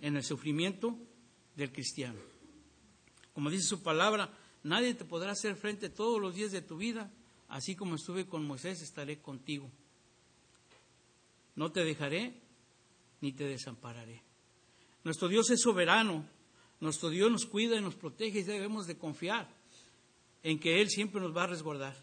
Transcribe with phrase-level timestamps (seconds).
[0.00, 0.98] en el sufrimiento
[1.54, 2.20] del cristiano.
[3.32, 4.30] Como dice su palabra,
[4.62, 7.12] nadie te podrá hacer frente todos los días de tu vida,
[7.48, 9.70] así como estuve con Moisés, estaré contigo.
[11.54, 12.40] No te dejaré
[13.20, 14.22] ni te desampararé.
[15.04, 16.26] Nuestro Dios es soberano,
[16.80, 19.48] nuestro Dios nos cuida y nos protege y debemos de confiar
[20.42, 21.96] en que Él siempre nos va a resguardar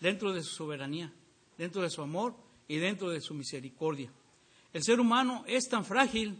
[0.00, 1.12] dentro de su soberanía,
[1.58, 2.34] dentro de su amor
[2.68, 4.12] y dentro de su misericordia.
[4.72, 6.38] El ser humano es tan frágil,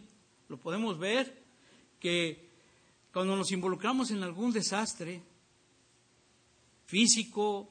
[0.51, 1.33] lo podemos ver,
[1.97, 2.49] que
[3.13, 5.23] cuando nos involucramos en algún desastre
[6.85, 7.69] físico,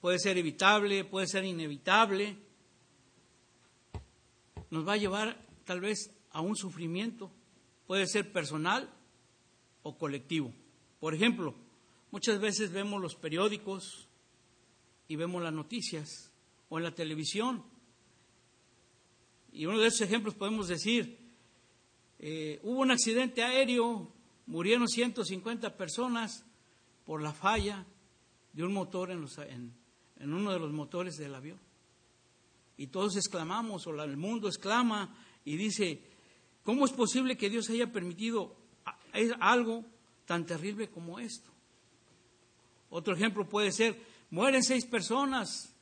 [0.00, 2.36] puede ser evitable, puede ser inevitable,
[4.70, 7.30] nos va a llevar tal vez a un sufrimiento,
[7.86, 8.90] puede ser personal
[9.84, 10.52] o colectivo.
[10.98, 11.54] Por ejemplo,
[12.10, 14.08] muchas veces vemos los periódicos
[15.06, 16.32] y vemos las noticias
[16.68, 17.62] o en la televisión.
[19.52, 21.23] Y uno de esos ejemplos podemos decir,
[22.26, 24.10] eh, hubo un accidente aéreo,
[24.46, 26.46] murieron 150 personas
[27.04, 27.84] por la falla
[28.54, 29.26] de un motor en,
[30.16, 31.60] en uno de los motores del avión.
[32.78, 36.00] Y todos exclamamos, o el mundo exclama y dice,
[36.62, 38.56] ¿cómo es posible que Dios haya permitido
[39.38, 39.84] algo
[40.24, 41.50] tan terrible como esto?
[42.88, 44.00] Otro ejemplo puede ser,
[44.30, 45.76] mueren seis personas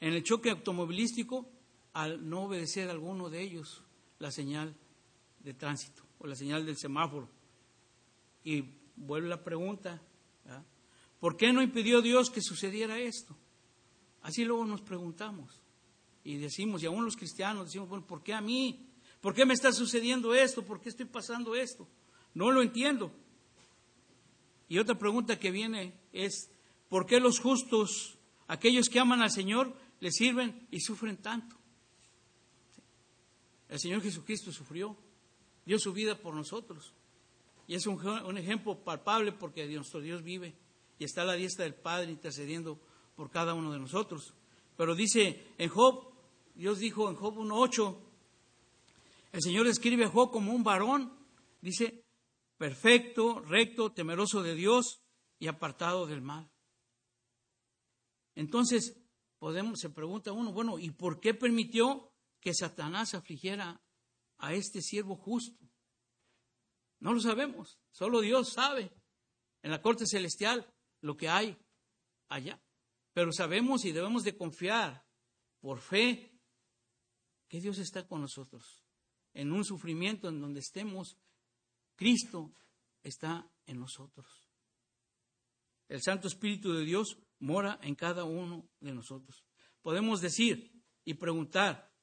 [0.00, 1.48] en el choque automovilístico
[1.92, 3.84] al no obedecer a alguno de ellos
[4.18, 4.74] la señal
[5.44, 7.28] de tránsito o la señal del semáforo.
[8.42, 8.64] Y
[8.96, 10.00] vuelve la pregunta,
[11.20, 13.36] ¿por qué no impidió Dios que sucediera esto?
[14.22, 15.60] Así luego nos preguntamos
[16.24, 18.88] y decimos, y aún los cristianos decimos, bueno, ¿por qué a mí?
[19.20, 20.64] ¿Por qué me está sucediendo esto?
[20.64, 21.86] ¿Por qué estoy pasando esto?
[22.32, 23.12] No lo entiendo.
[24.68, 26.50] Y otra pregunta que viene es,
[26.88, 28.16] ¿por qué los justos,
[28.48, 31.56] aquellos que aman al Señor, le sirven y sufren tanto?
[33.68, 34.96] El Señor Jesucristo sufrió,
[35.64, 36.94] dio su vida por nosotros.
[37.66, 40.54] Y es un, ejemplo palpable porque nuestro Dios vive
[40.98, 42.78] y está a la diestra del Padre intercediendo
[43.16, 44.34] por cada uno de nosotros.
[44.76, 46.14] Pero dice en Job
[46.54, 47.96] Dios dijo en Job 1.8,
[49.32, 51.12] el Señor escribe a Job como un varón,
[51.60, 52.04] dice,
[52.56, 55.02] perfecto, recto, temeroso de Dios
[55.40, 56.48] y apartado del mal.
[58.36, 58.96] Entonces,
[59.40, 63.80] podemos, se pregunta uno, bueno, ¿y por qué permitió que Satanás afligiera
[64.44, 65.64] a este siervo justo?
[67.00, 68.90] No lo sabemos, solo Dios sabe
[69.62, 71.56] en la corte celestial lo que hay
[72.28, 72.62] allá.
[73.12, 75.06] Pero sabemos y debemos de confiar
[75.60, 76.38] por fe
[77.48, 78.84] que Dios está con nosotros.
[79.32, 81.16] En un sufrimiento en donde estemos,
[81.94, 82.52] Cristo
[83.02, 84.50] está en nosotros.
[85.88, 89.44] El Santo Espíritu de Dios mora en cada uno de nosotros.
[89.80, 90.72] Podemos decir
[91.04, 91.93] y preguntar,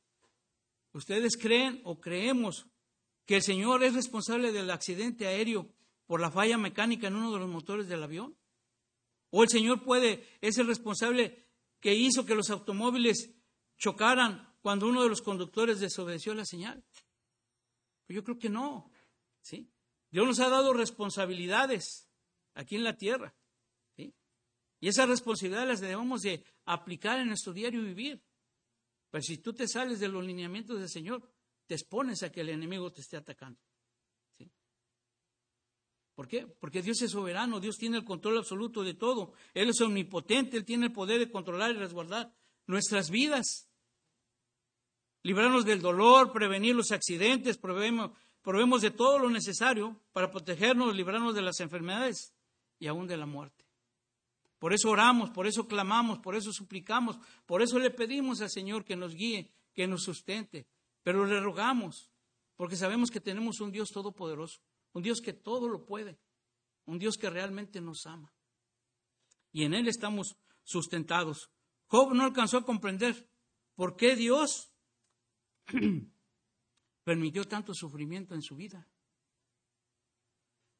[0.94, 2.68] ¿ustedes creen o creemos
[3.26, 5.74] que el Señor es responsable del accidente aéreo
[6.06, 8.38] por la falla mecánica en uno de los motores del avión?
[9.30, 11.48] ¿O el Señor puede, es el responsable
[11.80, 13.34] que hizo que los automóviles
[13.78, 16.84] chocaran cuando uno de los conductores desobedeció la señal?
[18.06, 18.92] Pues yo creo que no.
[19.42, 19.72] ¿sí?
[20.12, 22.10] Dios nos ha dado responsabilidades
[22.54, 23.34] aquí en la tierra.
[23.96, 24.14] ¿sí?
[24.82, 28.22] Y esas responsabilidades las debemos de aplicar en nuestro diario vivir.
[29.12, 31.22] Pero si tú te sales de los lineamientos del Señor,
[31.68, 33.60] te expones a que el enemigo te esté atacando.
[36.16, 36.48] ¿Por qué?
[36.48, 39.34] Porque Dios es soberano, Dios tiene el control absoluto de todo.
[39.54, 42.34] Él es omnipotente, Él tiene el poder de controlar y resguardar
[42.66, 43.72] nuestras vidas
[45.24, 48.12] librarnos del dolor, prevenir los accidentes, probemos,
[48.82, 52.34] de todo lo necesario para protegernos, librarnos de las enfermedades
[52.80, 53.66] y aún de la muerte.
[54.62, 57.18] Por eso oramos, por eso clamamos, por eso suplicamos,
[57.48, 60.68] por eso le pedimos al Señor que nos guíe, que nos sustente,
[61.02, 62.12] pero le rogamos,
[62.58, 64.62] porque sabemos que tenemos un Dios todopoderoso,
[64.94, 66.20] un Dios que todo lo puede,
[66.86, 68.32] un Dios que realmente nos ama.
[69.52, 71.50] Y en Él estamos sustentados.
[71.88, 73.28] Job no alcanzó a comprender
[73.74, 74.72] por qué Dios
[77.04, 78.88] permitió tanto sufrimiento en su vida,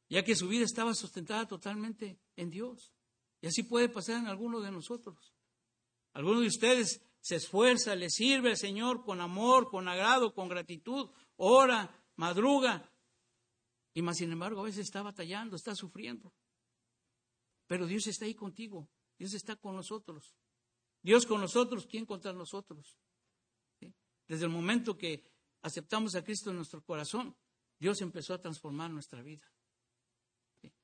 [0.08, 2.94] ya que su vida estaba sustentada totalmente en Dios.
[3.42, 5.34] Y así puede pasar en alguno de nosotros.
[6.14, 11.10] Alguno de ustedes se esfuerza, le sirve al Señor con amor, con agrado, con gratitud,
[11.36, 12.90] ora, madruga,
[13.94, 16.32] y más sin embargo a veces está batallando, está sufriendo.
[17.66, 20.36] Pero Dios está ahí contigo, Dios está con nosotros.
[21.02, 22.96] Dios con nosotros, ¿quién contra nosotros?
[24.28, 25.24] Desde el momento que
[25.62, 27.36] aceptamos a Cristo en nuestro corazón,
[27.78, 29.52] Dios empezó a transformar nuestra vida.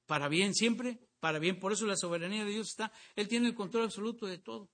[0.06, 1.58] Para bien siempre, para bien.
[1.58, 2.92] Por eso la soberanía de Dios está.
[3.16, 4.70] Él tiene el control absoluto de todo,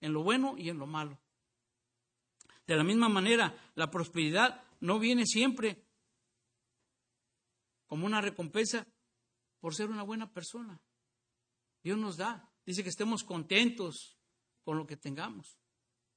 [0.00, 1.20] en lo bueno y en lo malo.
[2.66, 5.84] De la misma manera, la prosperidad no viene siempre
[7.86, 8.86] como una recompensa
[9.60, 10.80] por ser una buena persona.
[11.82, 12.50] Dios nos da.
[12.64, 14.18] Dice que estemos contentos
[14.62, 15.58] con lo que tengamos.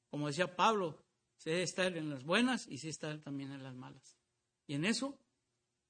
[0.09, 3.63] Como decía Pablo, se debe estar en las buenas y se debe estar también en
[3.63, 4.17] las malas.
[4.65, 5.19] Y en eso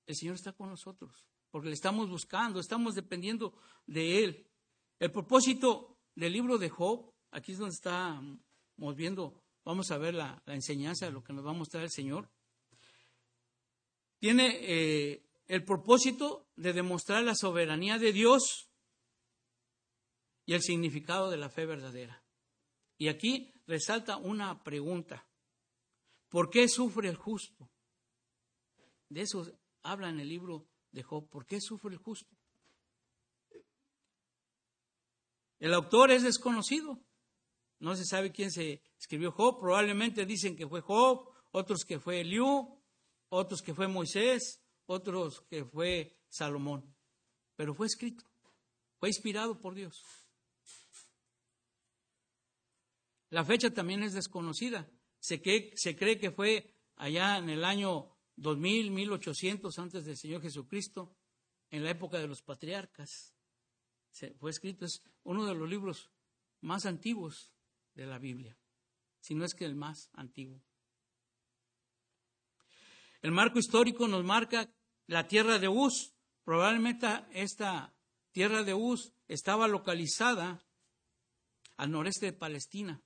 [0.05, 3.51] el Señor está con nosotros, porque le estamos buscando, estamos dependiendo
[3.87, 4.47] de Él.
[4.99, 10.39] El propósito del libro de Job, aquí es donde estamos viendo, vamos a ver la,
[10.45, 12.29] enseñanza de lo que nos va a mostrar el Señor,
[14.19, 18.69] tiene eh, el propósito de demostrar la soberanía de Dios
[20.45, 22.23] y el significado de la fe verdadera.
[22.99, 25.27] Y aquí resalta una pregunta.
[26.29, 27.67] ¿Por qué sufre el justo?
[29.09, 29.51] De eso
[29.81, 31.29] habla en el libro de Job.
[31.29, 32.35] ¿Por qué sufre el justo?
[35.59, 36.99] El autor es desconocido.
[37.79, 39.59] No se sabe quién se escribió Job.
[39.59, 42.81] Probablemente dicen que fue Job, otros que fue Eliú,
[43.29, 46.95] otros que fue Moisés, otros que fue Salomón.
[47.55, 48.25] Pero fue escrito,
[48.99, 50.03] fue inspirado por Dios.
[53.29, 54.89] La fecha también es desconocida.
[55.19, 60.41] Se cree, se cree que fue allá en el año 2000, 1800 antes del Señor
[60.41, 61.15] Jesucristo,
[61.69, 63.35] en la época de los patriarcas.
[64.11, 66.09] Se, fue escrito, es uno de los libros
[66.61, 67.51] más antiguos
[67.93, 68.57] de la Biblia,
[69.19, 70.63] si no es que el más antiguo.
[73.21, 74.71] El marco histórico nos marca
[75.07, 76.13] la tierra de Uz.
[76.43, 77.93] Probablemente esta
[78.31, 80.63] tierra de Uz estaba localizada
[81.75, 83.03] al noreste de Palestina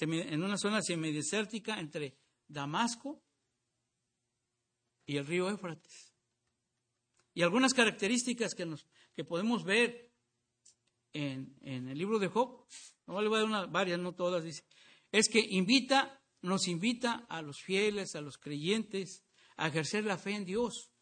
[0.00, 2.16] en una zona semidesértica entre
[2.46, 3.22] Damasco
[5.08, 6.14] y el río Éfrates.
[7.34, 10.12] Y algunas características que, nos, que podemos ver
[11.12, 12.64] en, en, el libro de Job,
[13.06, 14.62] no le voy a dar varias, no todas, dice,
[15.10, 19.24] es que invita, nos invita a los fieles, a los creyentes,
[19.56, 20.92] a ejercer la fe en Dios.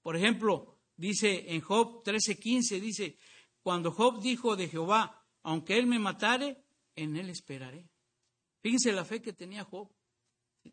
[0.00, 3.18] Por ejemplo, dice en Job 13:15, dice,
[3.60, 6.64] cuando Job dijo de Jehová, aunque él me matare,
[6.94, 7.90] en él esperaré.
[8.64, 9.90] Fíjense la fe que tenía Job.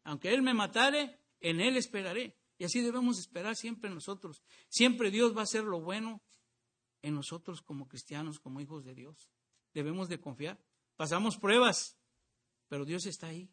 [0.05, 2.40] Aunque Él me matare, en Él esperaré.
[2.61, 4.43] Y así debemos esperar siempre nosotros.
[4.69, 6.21] Siempre Dios va a hacer lo bueno
[7.01, 9.31] en nosotros como cristianos, como hijos de Dios.
[9.73, 10.63] Debemos de confiar.
[10.95, 11.97] Pasamos pruebas,
[12.67, 13.49] pero Dios está ahí.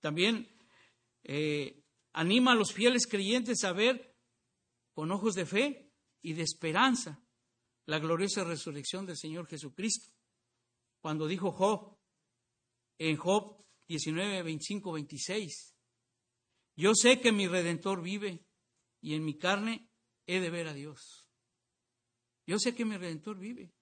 [0.00, 0.48] También
[1.22, 4.16] eh, anima a los fieles creyentes a ver
[4.92, 5.92] con ojos de fe
[6.22, 7.22] y de esperanza
[7.86, 10.12] la gloriosa resurrección del Señor Jesucristo.
[11.00, 11.96] Cuando dijo Job,
[12.98, 15.76] en Job 19, 25, 26.
[16.80, 18.42] Yo sé que mi redentor vive
[19.02, 19.90] y en mi carne
[20.26, 21.28] he de ver a Dios.
[22.46, 23.74] Yo sé que mi redentor vive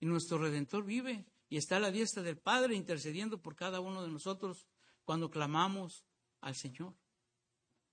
[0.00, 4.02] y nuestro redentor vive y está a la diestra del Padre intercediendo por cada uno
[4.02, 4.66] de nosotros
[5.04, 6.04] cuando clamamos
[6.40, 6.96] al Señor.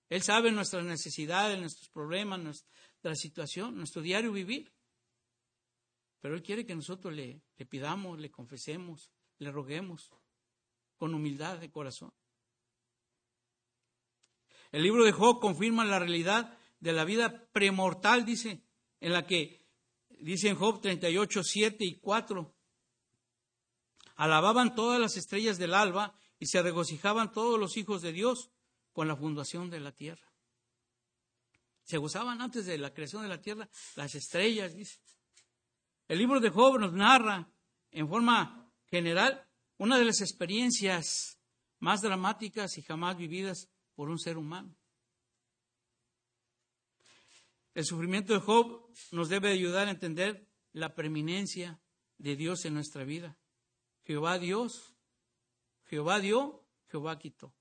[0.09, 4.73] Él sabe nuestras necesidades, nuestros problemas, nuestra situación, nuestro diario vivir.
[6.19, 10.09] Pero Él quiere que nosotros le, le pidamos, le confesemos, le roguemos
[10.95, 12.11] con humildad de corazón.
[14.71, 18.63] El libro de Job confirma la realidad de la vida premortal, dice,
[18.99, 19.65] en la que,
[20.19, 22.55] dice en Job 38, 7 y 4,
[24.15, 28.51] alababan todas las estrellas del alba y se regocijaban todos los hijos de Dios
[28.91, 30.33] con la fundación de la tierra.
[31.83, 34.99] Se gozaban antes de la creación de la tierra las estrellas, dice.
[36.07, 37.49] El libro de Job nos narra
[37.91, 39.47] en forma general
[39.77, 41.39] una de las experiencias
[41.79, 44.77] más dramáticas y jamás vividas por un ser humano.
[47.73, 51.81] El sufrimiento de Job nos debe ayudar a entender la preeminencia
[52.19, 53.39] de Dios en nuestra vida.
[54.03, 54.95] Jehová Dios,
[55.85, 57.55] Jehová dio, Jehová quitó.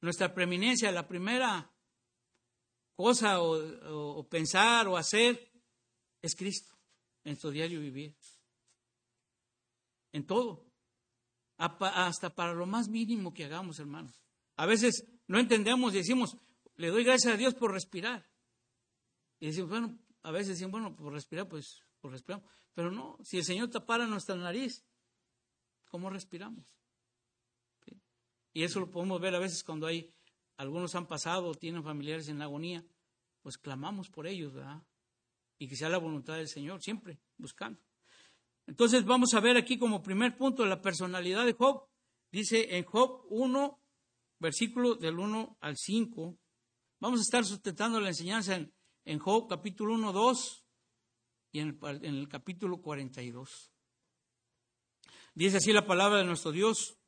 [0.00, 1.72] Nuestra preeminencia, la primera
[2.96, 5.52] cosa o, o pensar o hacer
[6.20, 6.76] es Cristo
[7.22, 8.16] en su diario vivir.
[10.10, 10.66] En todo
[11.58, 14.20] hasta para lo más mínimo que hagamos, hermanos.
[14.56, 16.36] A veces no entendemos y decimos,
[16.76, 18.28] le doy gracias a Dios por respirar.
[19.40, 22.42] Y decimos, bueno, a veces decimos, bueno, por respirar, pues por respirar.
[22.74, 24.84] Pero no, si el Señor tapara nuestra nariz,
[25.86, 26.78] ¿cómo respiramos?
[28.52, 30.12] Y eso lo podemos ver a veces cuando hay,
[30.56, 32.84] algunos han pasado tienen familiares en agonía,
[33.42, 34.82] pues clamamos por ellos, ¿verdad?
[35.58, 37.80] Y que sea la voluntad del Señor, siempre buscando.
[38.66, 41.86] Entonces vamos a ver aquí como primer punto la personalidad de Job.
[42.30, 43.80] Dice en Job 1,
[44.38, 46.38] versículo del 1 al 5.
[47.00, 48.56] Vamos a estar sustentando la enseñanza
[49.04, 50.64] en, Job capítulo 1, 2
[51.52, 53.72] y en el, en el capítulo 42.
[55.34, 56.98] Dice así la palabra de nuestro Dios.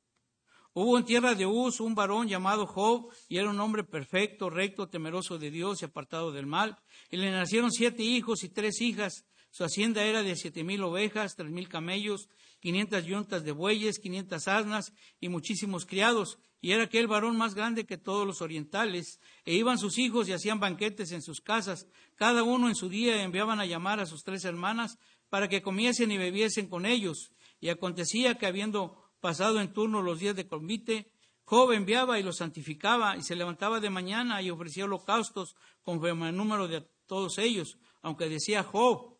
[0.72, 4.88] Hubo en tierra de Uz un varón llamado Job, y era un hombre perfecto, recto,
[4.88, 6.78] temeroso de Dios y apartado del mal.
[7.10, 9.26] Y le nacieron siete hijos y tres hijas.
[9.50, 12.28] Su hacienda era de siete mil ovejas, tres mil camellos,
[12.60, 16.38] quinientas yuntas de bueyes, quinientas asnas y muchísimos criados.
[16.60, 19.18] Y era aquel varón más grande que todos los orientales.
[19.44, 21.86] E iban sus hijos y hacían banquetes en sus casas.
[22.16, 24.98] Cada uno en su día enviaban a llamar a sus tres hermanas
[25.30, 27.32] para que comiesen y bebiesen con ellos.
[27.60, 31.12] Y acontecía que habiendo pasado en turno los días de convite,
[31.44, 36.36] Job enviaba y los santificaba y se levantaba de mañana y ofrecía holocaustos conforme al
[36.36, 39.18] número de todos ellos, aunque decía Job,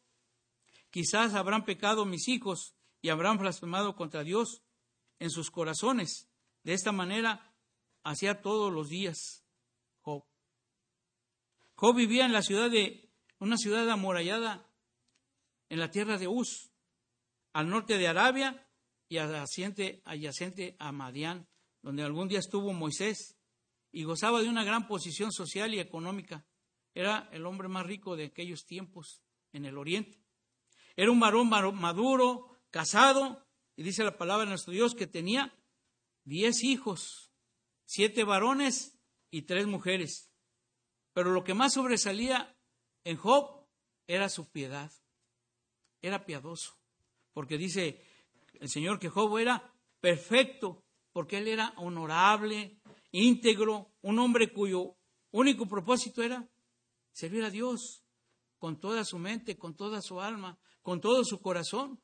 [0.90, 4.62] quizás habrán pecado mis hijos y habrán blasfemado contra Dios
[5.18, 6.28] en sus corazones.
[6.62, 7.54] De esta manera
[8.02, 9.44] hacía todos los días
[10.00, 10.24] Job.
[11.74, 14.66] Job vivía en la ciudad de una ciudad amurallada
[15.68, 16.72] en la tierra de Uz,
[17.52, 18.66] al norte de Arabia
[19.08, 21.48] y adyacente, adyacente a Madián,
[21.82, 23.38] donde algún día estuvo Moisés
[23.92, 26.46] y gozaba de una gran posición social y económica.
[26.94, 30.22] Era el hombre más rico de aquellos tiempos en el oriente.
[30.96, 33.46] Era un varón maduro, casado,
[33.76, 35.54] y dice la palabra de nuestro Dios que tenía
[36.24, 37.32] diez hijos,
[37.84, 38.98] siete varones
[39.30, 40.30] y tres mujeres.
[41.12, 42.56] Pero lo que más sobresalía
[43.04, 43.66] en Job
[44.06, 44.92] era su piedad.
[46.02, 46.78] Era piadoso,
[47.32, 48.02] porque dice
[48.54, 52.80] el Señor que Job era perfecto, porque él era honorable,
[53.12, 54.96] íntegro, un hombre cuyo
[55.32, 56.48] único propósito era
[57.12, 58.04] servir a Dios
[58.58, 62.00] con toda su mente, con toda su alma, con todo su corazón.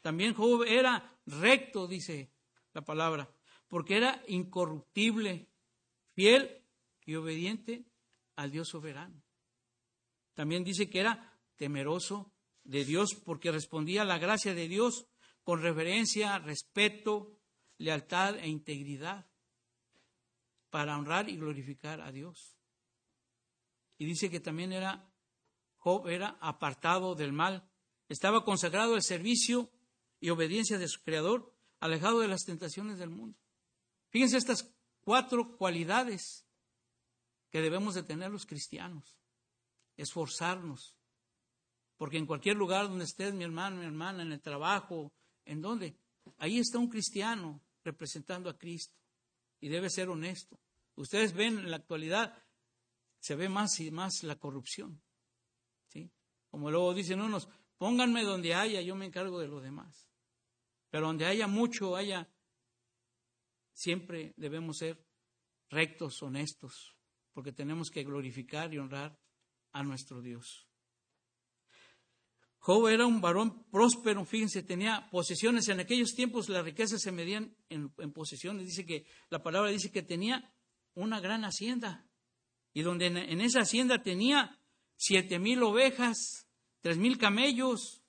[0.00, 2.30] También Job era recto, dice
[2.72, 3.30] la palabra,
[3.66, 5.48] porque era incorruptible,
[6.12, 6.64] fiel
[7.04, 7.84] y obediente
[8.36, 9.22] al Dios soberano.
[10.34, 12.32] También dice que era temeroso
[12.64, 15.06] de Dios porque respondía a la gracia de Dios
[15.42, 17.40] con reverencia, respeto,
[17.78, 19.26] lealtad e integridad
[20.70, 22.56] para honrar y glorificar a Dios.
[23.96, 25.10] Y dice que también era
[25.78, 27.68] Job era apartado del mal,
[28.08, 29.70] estaba consagrado al servicio
[30.20, 33.38] y obediencia de su creador, alejado de las tentaciones del mundo.
[34.10, 36.46] Fíjense estas cuatro cualidades
[37.50, 39.18] que debemos de tener los cristianos.
[39.96, 40.96] Esforzarnos,
[41.96, 45.12] porque en cualquier lugar donde estés, mi hermano, mi hermana, en el trabajo,
[45.48, 45.96] ¿En dónde?
[46.36, 48.94] Ahí está un cristiano representando a Cristo
[49.60, 50.60] y debe ser honesto.
[50.94, 52.36] Ustedes ven en la actualidad,
[53.18, 55.02] se ve más y más la corrupción.
[55.86, 56.10] ¿sí?
[56.50, 57.48] Como luego dicen unos,
[57.78, 60.07] pónganme donde haya, yo me encargo de lo demás.
[60.90, 62.28] Pero donde haya mucho, haya,
[63.72, 65.04] siempre debemos ser
[65.70, 66.96] rectos, honestos,
[67.32, 69.18] porque tenemos que glorificar y honrar
[69.72, 70.68] a nuestro Dios.
[72.60, 75.68] Job era un varón próspero, fíjense, tenía posesiones.
[75.68, 78.66] En aquellos tiempos las riquezas se medían en, posesiones.
[78.66, 80.52] Dice que la palabra dice que tenía
[80.94, 82.06] una gran hacienda.
[82.74, 84.60] Y donde en, esa hacienda tenía
[84.96, 86.48] siete mil ovejas,
[86.80, 88.02] tres mil camellos,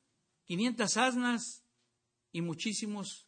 [0.43, 1.63] quinientas asnas
[2.31, 3.27] y muchísimos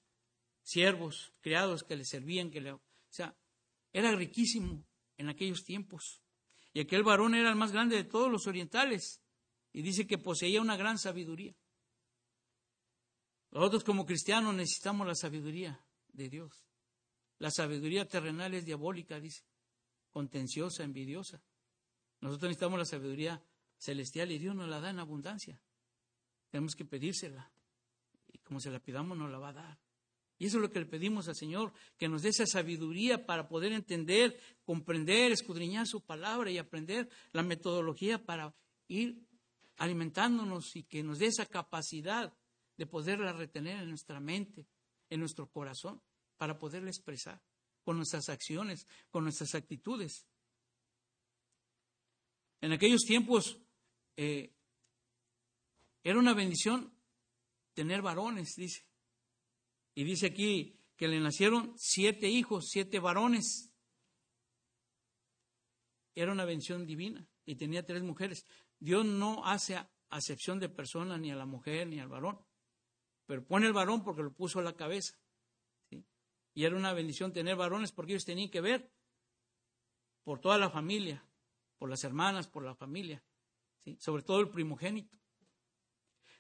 [0.63, 3.36] siervos, criados que le servían, que le, o sea,
[3.91, 4.86] era riquísimo
[5.17, 6.22] en aquellos tiempos.
[6.74, 9.22] Y aquel varón era el más grande de todos los orientales.
[9.74, 11.55] Y dice que poseía una gran sabiduría.
[13.51, 16.63] Nosotros como cristianos necesitamos la sabiduría de Dios.
[17.38, 19.43] La sabiduría terrenal es diabólica, dice,
[20.10, 21.43] contenciosa, envidiosa.
[22.22, 23.43] Nosotros necesitamos la sabiduría
[23.77, 25.62] celestial y Dios nos la da en abundancia.
[26.50, 27.51] Tenemos que pedírsela.
[28.51, 29.79] Como se la pidamos, nos la va a dar.
[30.38, 33.48] Y eso es lo que le pedimos al Señor, que nos dé esa sabiduría para
[33.48, 38.53] poder entender, comprender, escudriñar su palabra y aprender la metodología para
[38.89, 39.25] ir
[39.77, 42.34] alimentándonos y que nos dé esa capacidad
[42.75, 44.67] de poderla retener en nuestra mente,
[45.10, 46.01] en nuestro corazón,
[46.36, 47.41] para poderla expresar
[47.86, 50.27] con nuestras acciones, con nuestras actitudes.
[52.60, 53.58] En aquellos tiempos
[54.17, 54.53] eh,
[56.03, 56.91] era una bendición
[57.74, 58.86] tener varones, dice.
[59.94, 63.72] Y dice aquí que le nacieron siete hijos, siete varones.
[66.13, 68.46] Era una bendición divina y tenía tres mujeres.
[68.80, 72.40] Dios no hace acepción de personas ni a la mujer ni al varón,
[73.25, 75.18] pero pone el varón porque lo puso a la cabeza.
[76.54, 78.92] Y era una bendición tener varones porque ellos tenían que ver
[80.24, 81.25] por toda la familia,
[81.78, 83.24] por las hermanas, por la familia,
[83.98, 85.21] sobre todo el primogénito.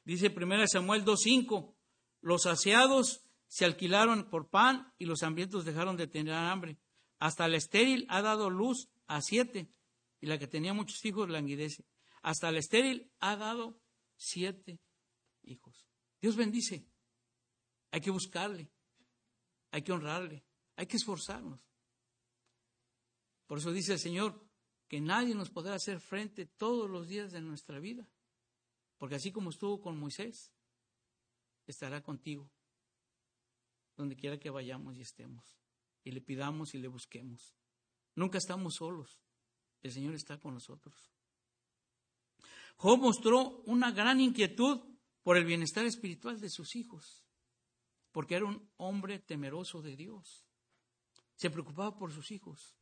[0.03, 1.75] Dice 1 Samuel 2.5,
[2.21, 6.79] los saciados se alquilaron por pan y los hambrientos dejaron de tener hambre.
[7.19, 9.71] Hasta el estéril ha dado luz a siete
[10.19, 11.85] y la que tenía muchos hijos languidece
[12.21, 13.81] hasta el estéril, ha dado
[14.15, 14.79] siete
[15.43, 15.87] hijos.
[16.21, 16.87] Dios bendice.
[17.91, 18.71] Hay que buscarle,
[19.71, 20.45] hay que honrarle,
[20.77, 21.67] Hay que esforzarnos.
[23.45, 24.41] Por eso dice el Señor
[24.87, 28.07] que nadie nos podrá hacer frente todos los días de nuestra vida.
[29.01, 30.53] Porque así como estuvo con Moisés,
[31.65, 32.51] estará contigo
[33.97, 35.57] donde quiera que vayamos y estemos.
[36.03, 37.55] Y le pidamos y le busquemos.
[38.13, 39.19] Nunca estamos solos.
[39.81, 41.11] El Señor está con nosotros.
[42.75, 44.79] Job mostró una gran inquietud
[45.23, 47.25] por el bienestar espiritual de sus hijos,
[48.11, 50.45] porque era un hombre temeroso de Dios.
[51.33, 52.75] Se preocupaba por sus hijos,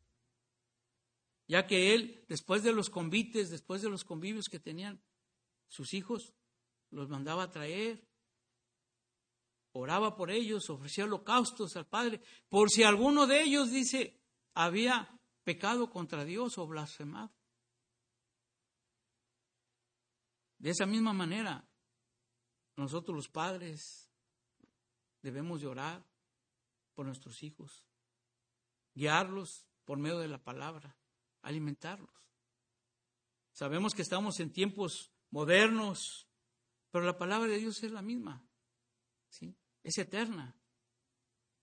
[1.48, 5.02] ya que él, después de los convites, después de los convivios que tenían
[5.70, 6.34] sus hijos,
[6.90, 8.06] los mandaba a traer,
[9.72, 14.20] oraba por ellos, ofrecía holocaustos al Padre, por si alguno de ellos, dice,
[14.54, 17.32] había pecado contra Dios o blasfemado.
[20.58, 21.66] De esa misma manera,
[22.76, 24.12] nosotros los padres
[25.22, 26.06] debemos llorar
[26.94, 27.86] por nuestros hijos,
[28.94, 30.98] guiarlos por medio de la palabra,
[31.42, 32.10] alimentarlos.
[33.54, 36.28] Sabemos que estamos en tiempos modernos,
[36.92, 38.48] pero la palabra de Dios es la misma,
[39.30, 39.56] ¿sí?
[39.84, 40.56] es eterna.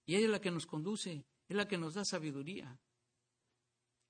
[0.04, 2.78] Y ella es la que nos conduce, es la que nos da sabiduría.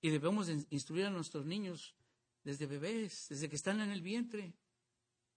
[0.02, 1.96] Y debemos instruir a nuestros niños
[2.44, 4.54] desde bebés, desde que están en el vientre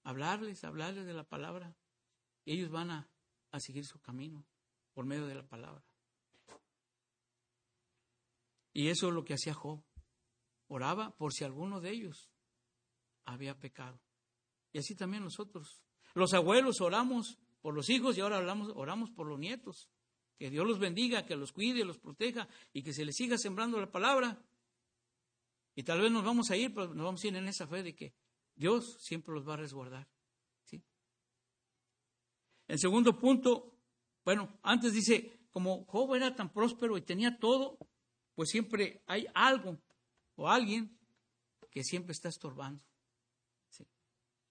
[0.03, 1.75] hablarles, hablarles de la palabra.
[2.45, 3.09] Ellos van a,
[3.59, 4.45] seguir su camino
[4.93, 5.83] por medio de la palabra.
[8.73, 9.83] Y eso es lo que hacía Job.
[10.67, 12.31] Oraba por si alguno de ellos
[13.25, 13.99] había pecado.
[14.71, 15.81] Y así también nosotros.
[16.13, 19.89] Los abuelos oramos por los hijos y ahora hablamos, oramos por los nietos.
[20.38, 23.79] Que Dios los bendiga, que los cuide, los proteja y que se les siga sembrando
[23.79, 24.41] la palabra.
[25.75, 27.83] Y tal vez nos vamos a ir, pero nos vamos a ir en esa fe
[27.83, 28.13] de que
[28.55, 30.07] Dios siempre los va a resguardar.
[30.65, 30.81] ¿sí?
[32.67, 33.77] El segundo punto,
[34.23, 37.77] bueno, antes dice, como Job era tan próspero y tenía todo,
[38.35, 39.77] pues siempre hay algo
[40.35, 40.97] o alguien
[41.69, 42.83] que siempre está estorbando.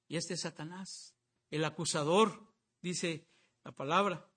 [0.09, 1.15] Y este es Satanás,
[1.51, 3.29] el acusador, dice
[3.63, 4.31] la palabra.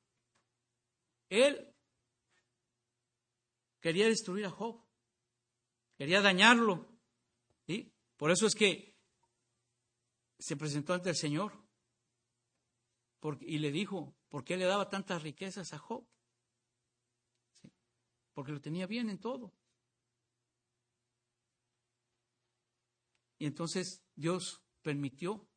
[1.30, 1.74] Él
[3.80, 4.86] quería destruir a Job,
[5.96, 6.90] quería dañarlo.
[7.66, 7.94] ¿sí?
[8.18, 8.98] Por eso es que
[10.38, 11.54] se presentó ante el Señor
[13.42, 16.06] y le dijo, ¿por qué le daba tantas riquezas a Job?
[18.34, 19.54] Porque lo tenía bien en todo.
[23.38, 25.51] Y entonces Dios permitió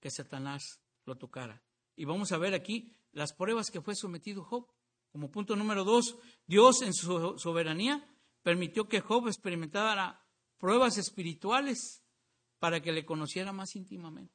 [0.00, 1.62] que Satanás lo tocara.
[1.94, 4.66] Y vamos a ver aquí las pruebas que fue sometido Job.
[5.10, 8.06] Como punto número dos, Dios en su soberanía
[8.42, 10.24] permitió que Job experimentara
[10.58, 12.02] pruebas espirituales
[12.58, 14.34] para que le conociera más íntimamente.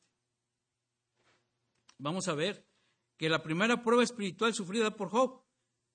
[1.98, 2.68] Vamos a ver
[3.18, 5.44] que la primera prueba espiritual sufrida por Job,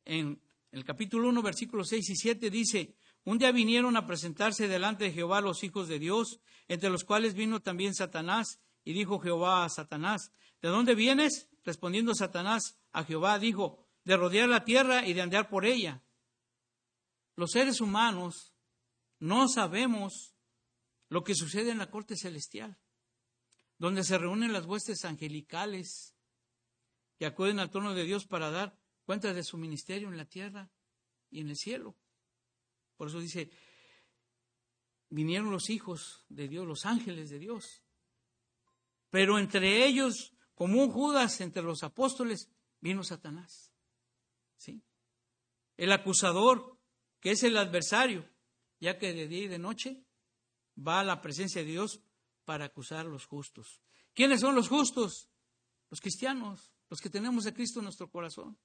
[0.05, 5.05] en el capítulo 1, versículos 6 y 7, dice, un día vinieron a presentarse delante
[5.05, 9.64] de Jehová los hijos de Dios, entre los cuales vino también Satanás, y dijo Jehová
[9.64, 11.49] a Satanás, ¿de dónde vienes?
[11.64, 16.05] Respondiendo Satanás a Jehová, dijo, de rodear la tierra y de andar por ella.
[17.35, 18.55] Los seres humanos
[19.18, 20.37] no sabemos
[21.09, 22.79] lo que sucede en la corte celestial,
[23.77, 26.14] donde se reúnen las huestes angelicales
[27.18, 30.70] que acuden al trono de Dios para dar cuenta de su ministerio en la tierra
[31.29, 31.96] y en el cielo.
[32.96, 33.51] Por eso dice,
[35.11, 37.83] vinieron los hijos de Dios, los ángeles de Dios.
[39.16, 42.50] Pero entre ellos, como un Judas entre los apóstoles,
[42.83, 43.72] vino Satanás.
[44.59, 44.83] ¿Sí?
[45.79, 46.79] El acusador,
[47.18, 48.29] que es el adversario,
[48.79, 50.05] ya que de día y de noche
[50.76, 52.02] va a la presencia de Dios
[52.44, 53.81] para acusar a los justos.
[54.12, 55.31] ¿Quiénes son los justos?
[55.88, 58.59] Los cristianos, los que tenemos a Cristo en nuestro corazón.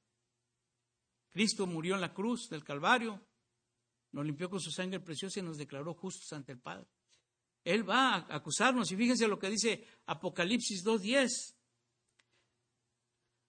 [1.29, 3.25] Cristo murió en la cruz del Calvario,
[4.11, 6.89] nos limpió con su sangre preciosa y nos declaró justos ante el Padre.
[7.63, 11.55] Él va a acusarnos y fíjense lo que dice Apocalipsis 2.10.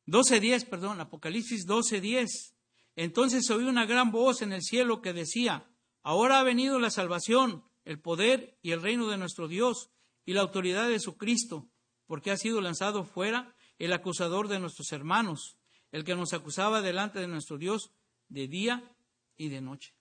[0.06, 2.54] 12.10, perdón, Apocalipsis 12.10.
[2.96, 5.70] Entonces oí una gran voz en el cielo que decía,
[6.02, 9.90] ahora ha venido la salvación el poder y el reino de nuestro Dios
[10.24, 11.68] y la autoridad de su Cristo,
[12.06, 15.58] porque ha sido lanzado fuera el acusador de nuestros hermanos,
[15.90, 17.92] el que nos acusaba delante de nuestro Dios
[18.28, 18.96] de día
[19.36, 19.94] y de noche.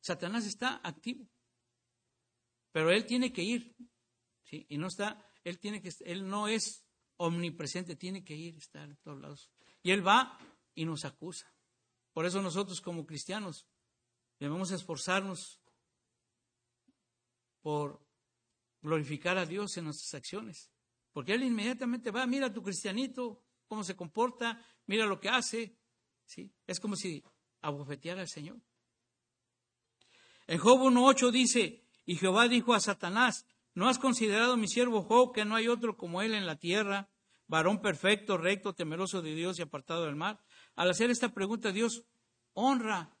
[0.00, 1.28] Satanás está activo,
[2.72, 3.76] pero él tiene que ir,
[4.44, 4.66] ¿sí?
[4.68, 6.84] y no está, él tiene que, él no es
[7.16, 9.50] omnipresente, tiene que ir, estar en todos lados.
[9.82, 10.38] Y él va
[10.74, 11.52] y nos acusa.
[12.12, 13.66] Por eso nosotros como cristianos
[14.38, 15.60] debemos esforzarnos
[17.60, 18.04] por
[18.82, 20.70] glorificar a Dios en nuestras acciones.
[21.12, 25.78] Porque Él inmediatamente va, mira a tu cristianito, cómo se comporta, mira lo que hace.
[26.24, 26.52] ¿sí?
[26.66, 27.22] Es como si
[27.60, 28.60] abofetear al Señor.
[30.46, 35.32] En Job 1.8 dice, y Jehová dijo a Satanás, ¿no has considerado mi siervo Job
[35.32, 37.10] que no hay otro como él en la tierra,
[37.46, 40.40] varón perfecto, recto, temeroso de Dios y apartado del mal?
[40.74, 42.04] Al hacer esta pregunta, Dios
[42.52, 43.16] honra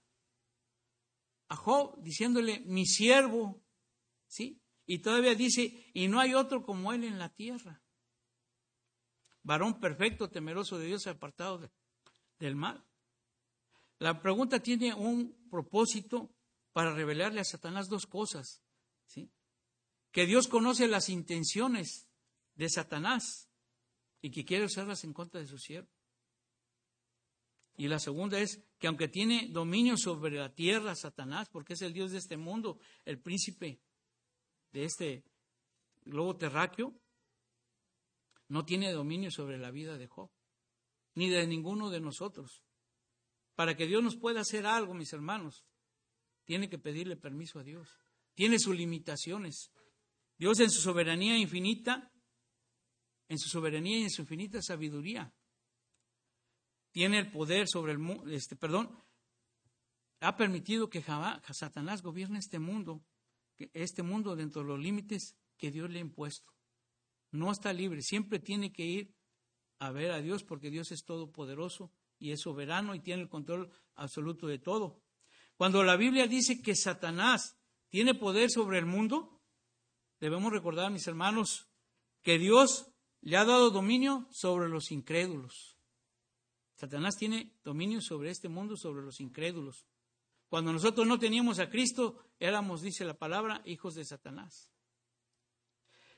[1.48, 3.62] a Job diciéndole, mi siervo,
[4.26, 4.60] ¿sí?
[4.86, 7.82] Y todavía dice, y no hay otro como él en la tierra.
[9.42, 11.70] Varón perfecto, temeroso de Dios, apartado
[12.38, 12.84] del mal.
[13.98, 16.34] La pregunta tiene un propósito
[16.72, 18.64] para revelarle a Satanás dos cosas.
[20.10, 22.06] Que Dios conoce las intenciones
[22.54, 23.48] de Satanás
[24.20, 25.90] y que quiere usarlas en contra de su siervo.
[27.76, 31.92] Y la segunda es que aunque tiene dominio sobre la tierra, Satanás, porque es el
[31.92, 33.80] Dios de este mundo, el príncipe
[34.72, 35.24] de este
[36.04, 36.94] globo terráqueo,
[38.48, 40.30] no tiene dominio sobre la vida de Job,
[41.14, 42.62] ni de ninguno de nosotros.
[43.54, 45.64] Para que Dios nos pueda hacer algo, mis hermanos,
[46.44, 48.01] tiene que pedirle permiso a Dios.
[48.34, 49.70] Tiene sus limitaciones.
[50.38, 52.12] Dios en su soberanía infinita,
[53.28, 55.32] en su soberanía y en su infinita sabiduría,
[56.90, 58.94] tiene el poder sobre el mundo, este, perdón,
[60.20, 61.02] ha permitido que
[61.52, 63.04] Satanás gobierne este mundo,
[63.72, 66.52] este mundo dentro de los límites que Dios le ha impuesto.
[67.30, 69.14] No está libre, siempre tiene que ir
[69.78, 73.70] a ver a Dios porque Dios es todopoderoso y es soberano y tiene el control
[73.94, 75.02] absoluto de todo.
[75.56, 77.58] Cuando la Biblia dice que Satanás
[77.92, 79.38] tiene poder sobre el mundo,
[80.18, 81.68] debemos recordar, mis hermanos,
[82.22, 85.76] que Dios le ha dado dominio sobre los incrédulos.
[86.74, 89.84] Satanás tiene dominio sobre este mundo, sobre los incrédulos.
[90.48, 94.72] Cuando nosotros no teníamos a Cristo, éramos, dice la palabra, hijos de Satanás.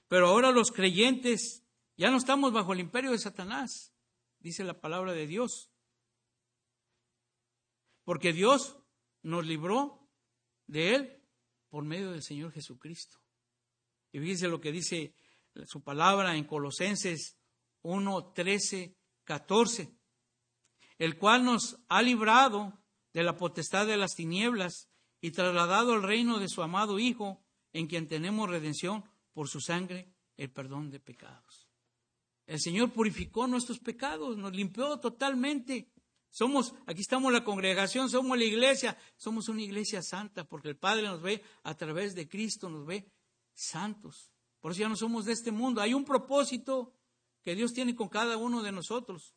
[0.07, 3.93] Pero ahora los creyentes ya no estamos bajo el imperio de Satanás,
[4.39, 5.73] dice la palabra de Dios.
[8.05, 8.79] Porque Dios
[9.23, 10.09] nos libró
[10.69, 11.24] de él
[11.75, 13.19] por medio del Señor Jesucristo.
[14.13, 15.13] Y fíjense lo que dice
[15.67, 17.37] su palabra en Colosenses
[17.83, 19.93] 1, 13, 14,
[20.99, 22.81] el cual nos ha librado
[23.13, 24.89] de la potestad de las tinieblas
[25.21, 30.15] y trasladado al reino de su amado Hijo, en quien tenemos redención por su sangre,
[30.37, 31.69] el perdón de pecados.
[32.47, 35.91] El Señor purificó nuestros pecados, nos limpió totalmente
[36.35, 41.05] somos, aquí estamos la congregación, somos la iglesia, somos una iglesia santa, porque el Padre
[41.05, 43.09] nos ve a través de Cristo, nos ve
[43.53, 44.33] santos.
[44.59, 45.81] Por eso ya no somos de este mundo.
[45.81, 46.93] Hay un propósito
[47.41, 49.37] que Dios tiene con cada uno de nosotros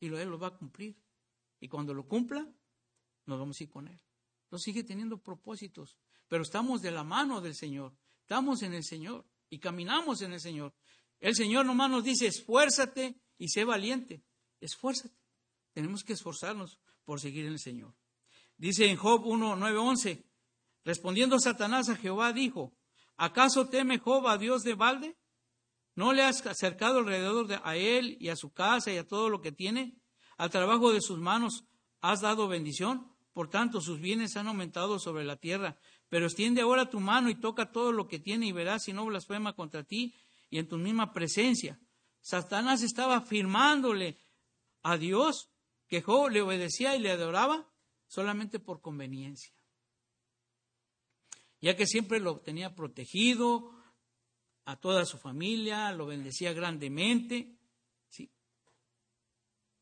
[0.00, 0.96] y Él lo va a cumplir.
[1.60, 2.50] Y cuando lo cumpla,
[3.26, 4.00] nos vamos a ir con Él.
[4.44, 9.26] Entonces sigue teniendo propósitos, pero estamos de la mano del Señor, estamos en el Señor
[9.50, 10.72] y caminamos en el Señor.
[11.20, 14.24] El Señor nomás nos dice, esfuérzate y sé valiente,
[14.60, 15.21] esfuérzate.
[15.72, 17.94] Tenemos que esforzarnos por seguir en el Señor.
[18.56, 20.24] Dice en Job 1, 9, 11,
[20.84, 22.74] respondiendo Satanás a Jehová dijo,
[23.16, 25.16] ¿acaso teme Job a Dios de balde?
[25.94, 29.28] ¿No le has acercado alrededor de, a él y a su casa y a todo
[29.28, 29.96] lo que tiene?
[30.38, 31.64] Al trabajo de sus manos
[32.00, 35.76] has dado bendición, por tanto sus bienes han aumentado sobre la tierra.
[36.08, 39.06] Pero extiende ahora tu mano y toca todo lo que tiene y verás si no
[39.06, 40.14] blasfema contra ti
[40.50, 41.78] y en tu misma presencia.
[42.20, 44.18] Satanás estaba afirmándole
[44.82, 45.50] a Dios
[45.92, 47.70] que Job le obedecía y le adoraba
[48.06, 49.52] solamente por conveniencia,
[51.60, 53.78] ya que siempre lo tenía protegido,
[54.64, 57.58] a toda su familia, lo bendecía grandemente.
[58.08, 58.32] ¿sí?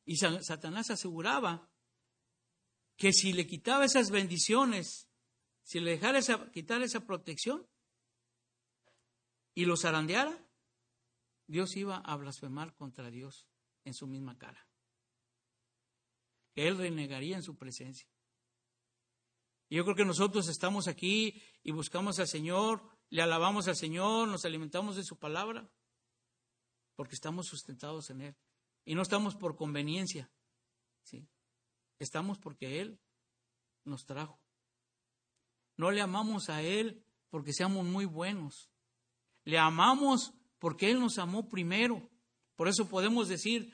[0.05, 1.71] Y Satanás aseguraba
[2.97, 5.09] que si le quitaba esas bendiciones,
[5.63, 6.21] si le dejara
[6.51, 7.69] quitar esa protección
[9.55, 10.45] y lo zarandeara,
[11.47, 13.47] Dios iba a blasfemar contra Dios
[13.85, 14.70] en su misma cara
[16.53, 18.09] que Él renegaría en su presencia.
[19.69, 24.29] Y yo creo que nosotros estamos aquí y buscamos al Señor, le alabamos al Señor,
[24.29, 25.71] nos alimentamos de su palabra,
[26.97, 28.37] porque estamos sustentados en Él.
[28.85, 30.31] Y no estamos por conveniencia,
[31.05, 31.29] ¿sí?
[31.99, 33.01] estamos porque Él
[33.85, 34.41] nos trajo.
[35.77, 38.71] No le amamos a Él porque seamos muy buenos.
[39.45, 42.11] Le amamos porque Él nos amó primero.
[42.57, 43.73] Por eso podemos decir,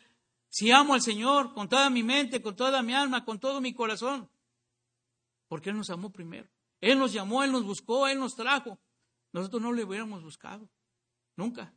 [0.49, 3.75] si amo al Señor con toda mi mente, con toda mi alma, con todo mi
[3.75, 4.31] corazón,
[5.49, 6.49] porque Él nos amó primero.
[6.81, 8.79] Él nos llamó, Él nos buscó, Él nos trajo.
[9.33, 10.69] Nosotros no le hubiéramos buscado,
[11.37, 11.75] nunca.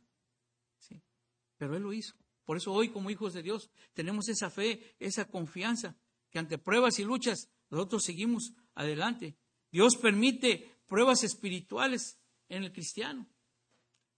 [1.56, 2.14] Pero Él lo hizo.
[2.44, 5.96] Por eso hoy como hijos de Dios tenemos esa fe, esa confianza,
[6.30, 9.36] que ante pruebas y luchas nosotros seguimos adelante.
[9.70, 13.28] Dios permite pruebas espirituales en el cristiano,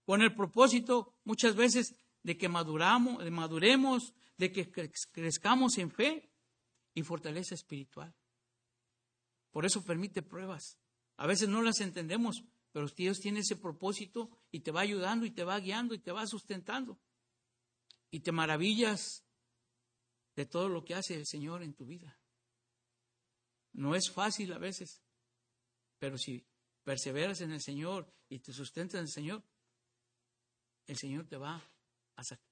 [0.05, 4.71] con el propósito muchas veces de que maduramos, de maduremos, de que
[5.11, 6.31] crezcamos en fe
[6.93, 8.15] y fortaleza espiritual.
[9.51, 10.79] Por eso permite pruebas.
[11.17, 15.31] A veces no las entendemos, pero Dios tiene ese propósito y te va ayudando y
[15.31, 16.99] te va guiando y te va sustentando.
[18.09, 19.25] Y te maravillas
[20.35, 22.19] de todo lo que hace el Señor en tu vida.
[23.73, 25.03] No es fácil a veces,
[25.99, 26.45] pero si
[26.83, 29.43] perseveras en el Señor y te sustentas en el Señor,
[30.87, 31.63] el Señor te va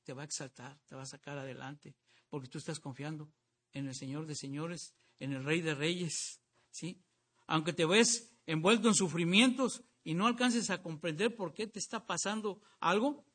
[0.03, 1.95] te va a exaltar, te va a sacar adelante,
[2.29, 3.31] porque tú estás confiando
[3.73, 7.03] en el Señor de señores, en el Rey de reyes, ¿sí?
[7.47, 12.05] Aunque te ves envuelto en sufrimientos y no alcances a comprender por qué te está
[12.05, 13.25] pasando algo,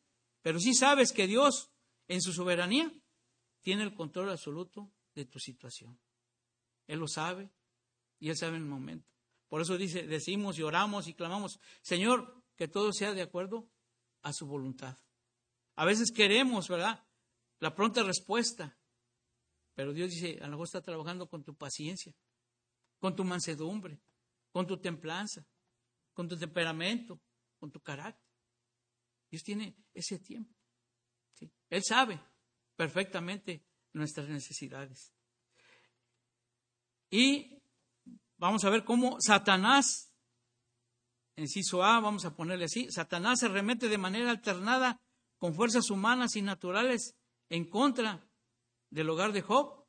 [0.43, 1.71] pero sí sabes que Dios,
[2.09, 2.93] en su soberanía,
[3.61, 5.99] tiene el control absoluto de tu situación.
[6.87, 7.51] Él lo sabe
[8.19, 9.11] y Él sabe el momento.
[9.49, 13.69] Por eso dice, decimos y oramos y clamamos, Señor, que todo sea de acuerdo
[14.23, 14.99] a su voluntad.
[15.77, 17.07] A veces queremos, ¿verdad?
[17.61, 18.77] La pronta respuesta.
[19.75, 22.15] Pero Dios dice, a lo mejor está trabajando con tu paciencia,
[22.99, 24.01] con tu mansedumbre,
[24.51, 25.47] con tu templanza,
[26.15, 27.21] con tu temperamento,
[27.59, 28.27] con tu carácter.
[29.31, 30.55] Dios tiene ese tiempo.
[31.69, 32.19] Él sabe
[32.75, 35.13] perfectamente nuestras necesidades.
[37.11, 37.63] Y
[38.39, 40.13] vamos a ver cómo Satanás,
[41.37, 45.03] inciso A, vamos a ponerle así, Satanás se remete de manera alternada
[45.47, 47.15] con fuerzas humanas y naturales
[47.51, 48.29] en contra
[48.91, 49.87] del hogar de Job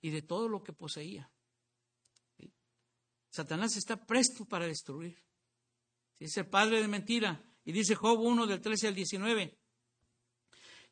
[0.00, 1.32] y de todo lo que poseía.
[3.28, 5.20] Satanás está presto para destruir.
[6.20, 7.44] Es el padre de mentira.
[7.64, 9.58] Y dice Job 1 del 13 al 19.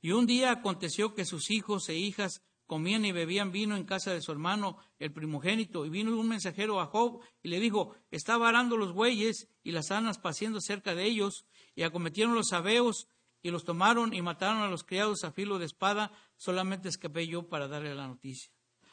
[0.00, 4.12] Y un día aconteció que sus hijos e hijas comían y bebían vino en casa
[4.12, 8.48] de su hermano, el primogénito, y vino un mensajero a Job y le dijo, estaba
[8.48, 13.06] arando los bueyes y las anas paciendo cerca de ellos, y acometieron los sabeos
[13.42, 17.48] y los tomaron y mataron a los criados a filo de espada, solamente escapé yo
[17.48, 18.50] para darle la noticia.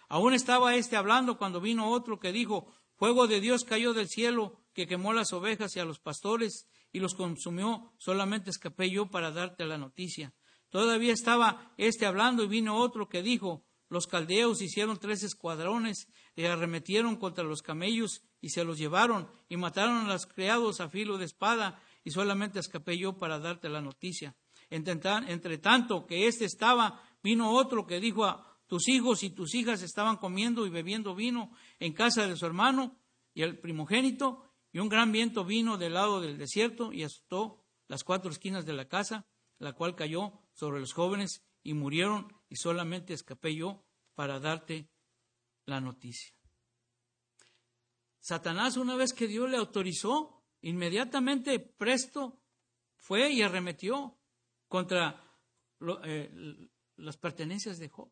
[0.07, 4.61] Aún estaba éste hablando cuando vino otro que dijo, fuego de Dios cayó del cielo,
[4.73, 9.31] que quemó las ovejas y a los pastores y los consumió, solamente escapé yo para
[9.31, 10.33] darte la noticia.
[10.69, 16.45] Todavía estaba éste hablando y vino otro que dijo, los caldeos hicieron tres escuadrones y
[16.45, 21.17] arremetieron contra los camellos y se los llevaron y mataron a los criados a filo
[21.17, 24.33] de espada y solamente escapé yo para darte la noticia.
[24.69, 29.81] Entre tanto que éste estaba, vino otro que dijo a tus hijos y tus hijas
[29.81, 32.97] estaban comiendo y bebiendo vino en casa de su hermano
[33.33, 38.03] y el primogénito, y un gran viento vino del lado del desierto y azotó las
[38.03, 39.25] cuatro esquinas de la casa,
[39.57, 44.89] la cual cayó sobre los jóvenes y murieron, y solamente escapé yo para darte
[45.65, 46.33] la noticia.
[48.19, 50.34] Satanás, una vez que Dios le autorizó,
[50.65, 52.41] inmediatamente presto
[52.95, 54.17] fue y arremetió
[54.67, 55.23] contra
[56.03, 58.11] eh, las pertenencias de Job.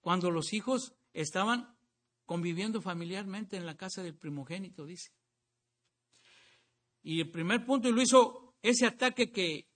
[0.00, 1.78] Cuando los hijos estaban
[2.26, 5.12] conviviendo familiarmente en la casa del primogénito, dice.
[7.02, 9.70] Y el primer punto, y lo hizo ese ataque que,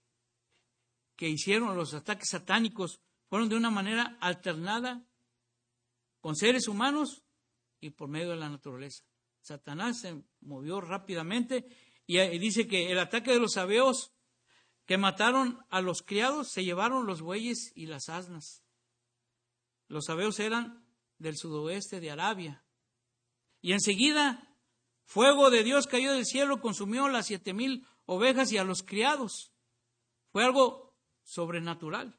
[1.16, 5.06] que hicieron, los ataques satánicos, fueron de una manera alternada
[6.20, 7.22] con seres humanos
[7.80, 9.07] y por medio de la naturaleza.
[9.40, 11.66] Satanás se movió rápidamente
[12.06, 14.12] y, dice que el ataque de los sabeos
[14.86, 18.64] que mataron a los criados se llevaron los bueyes y las asnas.
[19.88, 20.86] Los sabeos eran
[21.18, 22.64] del sudoeste de Arabia.
[23.60, 24.56] Y enseguida,
[25.04, 29.52] fuego de Dios cayó del cielo, consumió las siete mil ovejas y a los criados.
[30.32, 32.18] Fue algo sobrenatural,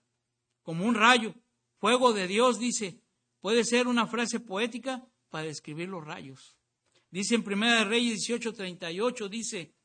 [0.62, 1.34] como un rayo.
[1.78, 3.02] Fuego de Dios, dice,
[3.40, 6.59] puede ser una frase poética para describir los rayos.
[7.12, 9.76] Dice en Primera de Reyes 18:38, dice,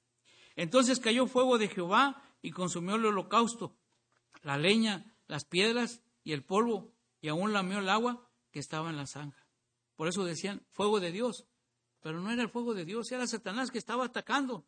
[0.56, 3.78] entonces cayó fuego de Jehová y consumió el holocausto,
[4.42, 8.96] la leña, las piedras y el polvo, y aún lamió el agua que estaba en
[8.96, 9.48] la zanja.
[9.96, 11.46] Por eso decían fuego de Dios,
[12.00, 14.66] pero no era el fuego de Dios, era Satanás que estaba atacando.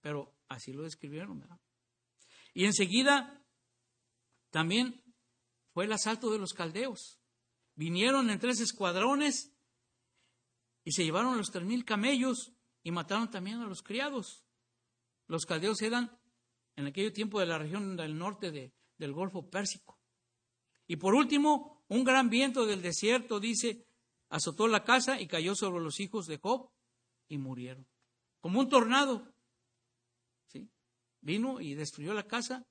[0.00, 1.46] Pero así lo describieron.
[2.54, 3.44] Y enseguida
[4.50, 5.02] también
[5.72, 7.20] fue el asalto de los caldeos.
[7.74, 9.49] Vinieron en tres escuadrones
[10.84, 14.44] y se llevaron los tres mil camellos y mataron también a los criados.
[15.26, 16.18] Los caldeos eran
[16.76, 19.98] en aquel tiempo de la región del norte del Golfo Pérsico.
[20.86, 23.86] Y por último, un gran viento del desierto, dice,
[24.28, 26.70] azotó la casa y cayó sobre los hijos de Job
[27.28, 27.86] y murieron.
[28.40, 29.32] Como un tornado.
[30.48, 30.68] ¿sí?
[31.20, 32.66] Vino y destruyó la casa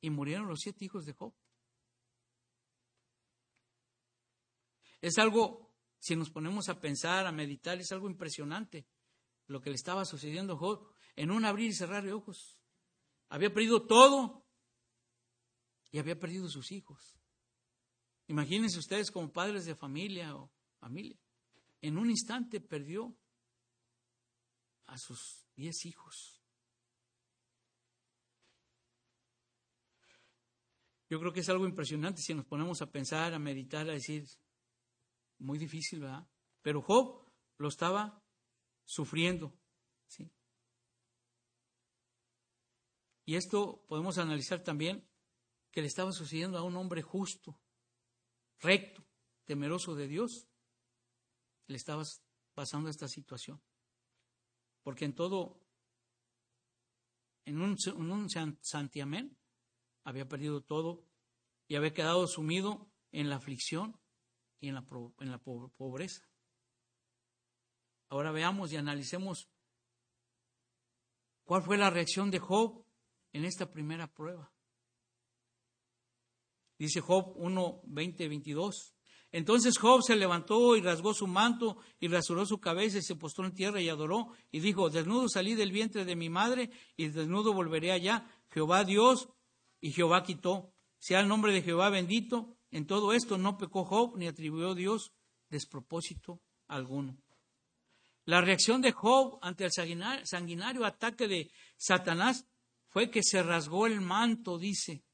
[0.00, 1.32] y murieron los siete hijos de Job.
[5.00, 5.71] Es algo,
[6.02, 8.88] si nos ponemos a pensar, a meditar, es algo impresionante
[9.46, 12.58] lo que le estaba sucediendo a Job en un abrir y cerrar de ojos.
[13.28, 14.44] Había perdido todo
[15.92, 17.16] y había perdido sus hijos.
[18.26, 21.16] Imagínense ustedes como padres de familia o familia.
[21.80, 23.16] en un instante perdió
[24.86, 26.42] a sus diez hijos.
[31.08, 34.26] Yo creo que es algo impresionante si nos ponemos a pensar, a meditar, a decir,
[35.42, 36.26] muy difícil, ¿verdad?
[36.62, 38.24] Pero Job lo estaba
[38.84, 39.52] sufriendo,
[40.06, 40.30] ¿sí?
[43.24, 45.08] Y esto podemos analizar también
[45.70, 47.60] que le estaba sucediendo a un hombre justo,
[48.60, 49.06] recto,
[49.44, 50.48] temeroso de Dios.
[51.66, 52.02] Le estaba
[52.54, 53.62] pasando esta situación.
[54.82, 55.64] Porque en todo,
[57.46, 58.28] en un, en un
[58.60, 59.38] santiamén,
[60.04, 61.06] había perdido todo
[61.68, 64.01] y había quedado sumido en la aflicción
[64.62, 64.86] y en la,
[65.18, 66.22] en la pobreza.
[68.08, 69.48] Ahora veamos y analicemos
[71.44, 72.84] cuál fue la reacción de Job
[73.32, 74.52] en esta primera prueba.
[76.78, 78.94] Dice Job 1, 20, 22.
[79.32, 83.44] Entonces Job se levantó y rasgó su manto y rasuró su cabeza y se postró
[83.46, 87.52] en tierra y adoró y dijo, desnudo salí del vientre de mi madre y desnudo
[87.52, 88.28] volveré allá.
[88.50, 89.28] Jehová Dios
[89.80, 90.72] y Jehová quitó.
[90.98, 92.56] Sea el nombre de Jehová bendito.
[92.72, 95.12] En todo esto no pecó Job ni atribuyó a Dios
[95.50, 97.22] despropósito alguno.
[98.24, 99.70] La reacción de Job ante el
[100.24, 102.46] sanguinario ataque de Satanás
[102.88, 105.04] fue que se rasgó el manto, dice,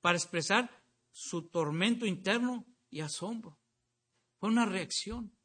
[0.00, 3.58] para expresar su tormento interno y asombro.
[4.38, 5.36] Fue una reacción.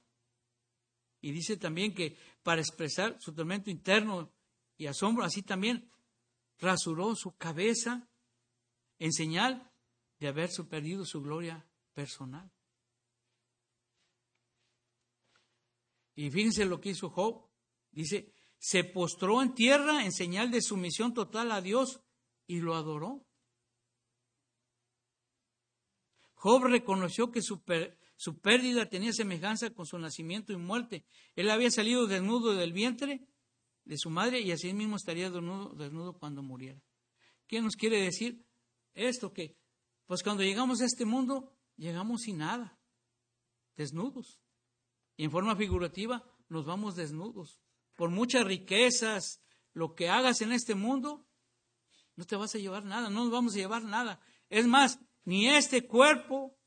[1.20, 4.34] Y dice también que para expresar su tormento interno
[4.78, 5.92] y asombro, así también
[6.58, 8.08] rasuró su cabeza
[9.00, 9.67] en señal
[10.20, 12.52] de haber perdido su gloria personal.
[16.16, 17.48] Y fíjense lo que hizo Job.
[17.92, 22.02] Dice, se postró en tierra en señal de sumisión total a Dios
[22.48, 23.24] y lo adoró.
[26.34, 27.62] Job reconoció que su,
[28.16, 31.06] su, pérdida tenía semejanza con su nacimiento y muerte.
[31.36, 33.28] Él había salido desnudo del vientre
[33.86, 36.82] de su madre y así mismo estaría desnudo, desnudo cuando muriera.
[37.48, 38.44] ¿Qué nos quiere decir?
[38.94, 39.56] esto que,
[40.08, 42.80] pues cuando llegamos a este mundo, llegamos sin nada,
[43.76, 44.42] desnudos.
[45.18, 47.62] Y en forma figurativa, nos vamos desnudos.
[47.96, 49.42] Por muchas riquezas,
[49.74, 51.28] lo que hagas en este mundo,
[52.16, 54.22] no te vas a llevar nada, no nos vamos a llevar nada.
[54.50, 56.58] Es más, ni este cuerpo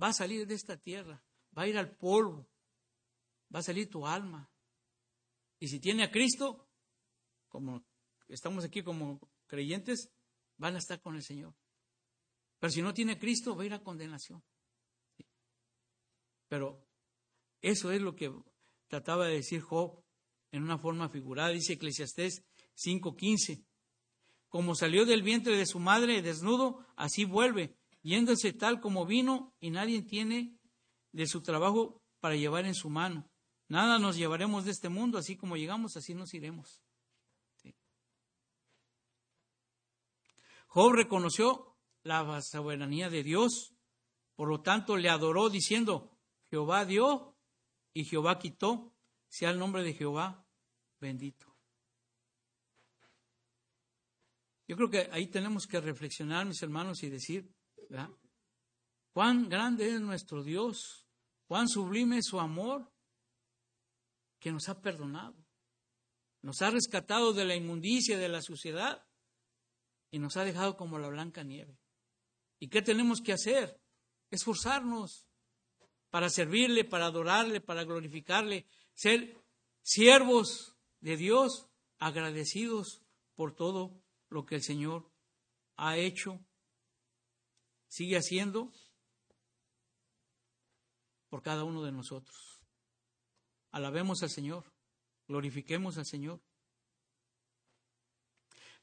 [0.00, 1.24] va a salir de esta tierra,
[1.56, 2.50] va a ir al polvo,
[3.54, 4.52] va a salir tu alma.
[5.58, 6.68] Y si tiene a Cristo,
[7.48, 7.82] como
[8.28, 10.12] estamos aquí como creyentes,
[10.58, 11.54] van a estar con el Señor.
[12.60, 14.44] Pero si no tiene Cristo, va a ir a condenación.
[16.48, 16.86] Pero
[17.62, 18.32] eso es lo que
[18.86, 20.04] trataba de decir Job
[20.52, 21.48] en una forma figurada.
[21.50, 22.44] Dice Eclesiastés
[22.74, 23.64] 5:15.
[24.48, 29.70] Como salió del vientre de su madre desnudo, así vuelve, yéndose tal como vino, y
[29.70, 30.58] nadie tiene
[31.12, 33.30] de su trabajo para llevar en su mano.
[33.68, 36.82] Nada nos llevaremos de este mundo, así como llegamos, así nos iremos.
[40.66, 41.69] Job reconoció
[42.02, 43.74] la soberanía de Dios,
[44.34, 46.18] por lo tanto le adoró diciendo,
[46.50, 47.36] Jehová dio
[47.92, 48.94] y Jehová quitó,
[49.28, 50.46] sea el nombre de Jehová
[51.00, 51.46] bendito.
[54.66, 57.52] Yo creo que ahí tenemos que reflexionar, mis hermanos, y decir,
[59.12, 61.08] cuán grande es nuestro Dios,
[61.48, 62.88] cuán sublime es su amor,
[64.38, 65.36] que nos ha perdonado,
[66.42, 69.04] nos ha rescatado de la inmundicia, de la suciedad,
[70.12, 71.79] y nos ha dejado como la blanca nieve.
[72.60, 73.80] ¿Y qué tenemos que hacer?
[74.30, 75.26] Esforzarnos
[76.10, 79.42] para servirle, para adorarle, para glorificarle, ser
[79.82, 81.68] siervos de Dios,
[81.98, 83.02] agradecidos
[83.34, 85.10] por todo lo que el Señor
[85.76, 86.38] ha hecho,
[87.88, 88.70] sigue haciendo
[91.30, 92.60] por cada uno de nosotros.
[93.70, 94.70] Alabemos al Señor,
[95.26, 96.42] glorifiquemos al Señor.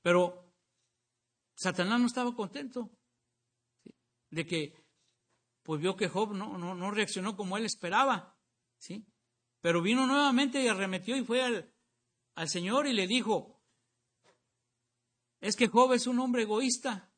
[0.01, 0.51] Pero
[1.53, 2.96] Satanás no estaba contento
[4.29, 4.73] de que,
[5.63, 8.37] pues vio que Job no, no, reaccionó como él esperaba,
[8.77, 9.05] ¿sí?
[9.61, 11.73] Pero vino nuevamente y arremetió y fue al,
[12.35, 13.61] al Señor y le dijo,
[15.39, 17.11] es que Job es un hombre egoísta.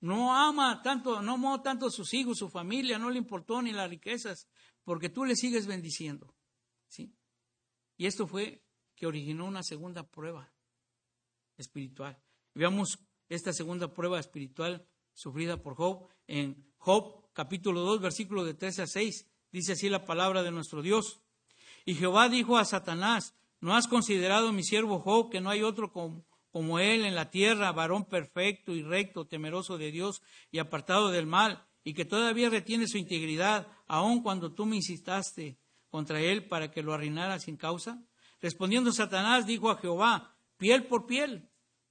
[0.00, 3.72] No ama tanto, no amó tanto a sus hijos, su familia, no le importó ni
[3.72, 4.48] las riquezas,
[4.84, 6.36] porque tú le sigues bendiciendo.
[6.86, 7.16] ¿sí?
[7.96, 10.52] Y esto fue que originó una segunda prueba
[11.56, 12.22] espiritual.
[12.58, 12.98] Veamos
[13.28, 14.84] esta segunda prueba espiritual
[15.14, 19.30] sufrida por Job en Job capítulo 2 versículo de 13 a 6.
[19.52, 21.20] Dice así la palabra de nuestro Dios.
[21.84, 25.92] Y Jehová dijo a Satanás, ¿no has considerado mi siervo Job que no hay otro
[25.92, 31.12] como, como él en la tierra, varón perfecto y recto, temeroso de Dios y apartado
[31.12, 31.64] del mal?
[31.84, 36.82] y que todavía retiene su integridad, aun cuando tú me incitaste contra él para que
[36.82, 38.02] lo arruinara sin causa?
[38.42, 41.47] Respondiendo Satanás dijo a Jehová, piel por piel,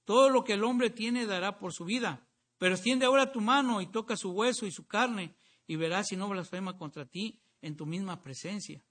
[0.08, 3.82] todo lo que el hombre tiene dará por su vida, pero extiende ahora tu mano
[3.82, 5.36] y toca su hueso y su carne,
[5.66, 8.82] y verás si no blasfema contra ti en tu misma presencia.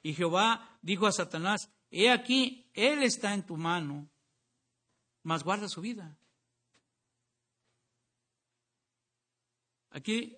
[0.00, 4.08] Y Jehová dijo a Satanás, he aquí, él está en tu mano,
[5.24, 6.16] mas guarda su vida.
[9.90, 10.36] Aquí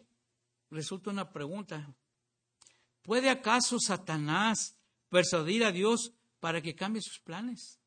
[0.71, 1.95] resulta una pregunta.
[3.03, 4.79] ¿Puede acaso Satanás
[5.11, 7.79] persuadir a Dios para que cambie sus planes?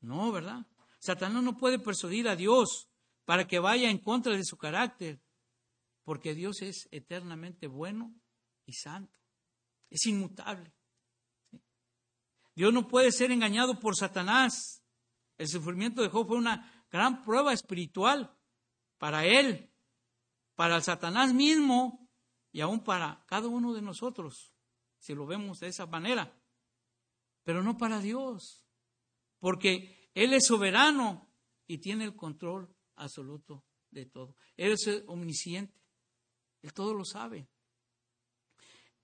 [0.00, 0.66] No, ¿verdad?
[0.98, 2.88] Satanás no puede persuadir a Dios
[3.24, 5.20] para que vaya en contra de su carácter,
[6.04, 8.14] porque Dios es eternamente bueno
[8.64, 9.18] y santo,
[9.90, 10.72] es inmutable.
[12.54, 14.82] Dios no puede ser engañado por Satanás.
[15.36, 18.36] El sufrimiento de Job fue una gran prueba espiritual
[18.98, 19.70] para él,
[20.56, 22.08] para Satanás mismo
[22.50, 24.52] y aún para cada uno de nosotros,
[24.98, 26.36] si lo vemos de esa manera,
[27.44, 28.64] pero no para Dios,
[29.38, 31.30] porque Él es soberano
[31.68, 34.34] y tiene el control absoluto de todo.
[34.56, 35.80] Él es omnisciente,
[36.60, 37.48] Él todo lo sabe.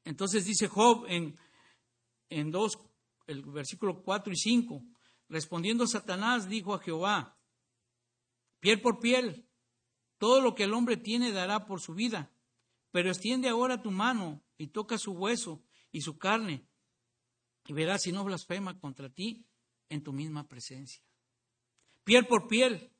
[0.02, 1.38] Entonces dice Job en,
[2.30, 2.80] en dos,
[3.28, 4.82] el versículo 4 y 5,
[5.28, 7.38] respondiendo Satanás dijo a Jehová,
[8.58, 9.48] piel por piel,
[10.18, 12.34] todo lo que el hombre tiene dará por su vida,
[12.90, 15.62] pero extiende ahora tu mano y toca su hueso
[15.92, 16.66] y su carne,
[17.66, 19.46] y verás si no blasfema contra ti
[19.88, 21.02] en tu misma presencia.
[22.04, 22.90] Piel por piel.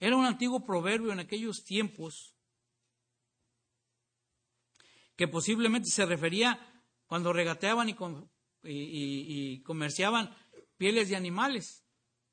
[0.00, 2.34] Era un antiguo proverbio en aquellos tiempos
[5.16, 7.96] que posiblemente se refería cuando regateaban y,
[8.62, 10.32] y, comerciaban
[10.76, 11.84] pieles de animales.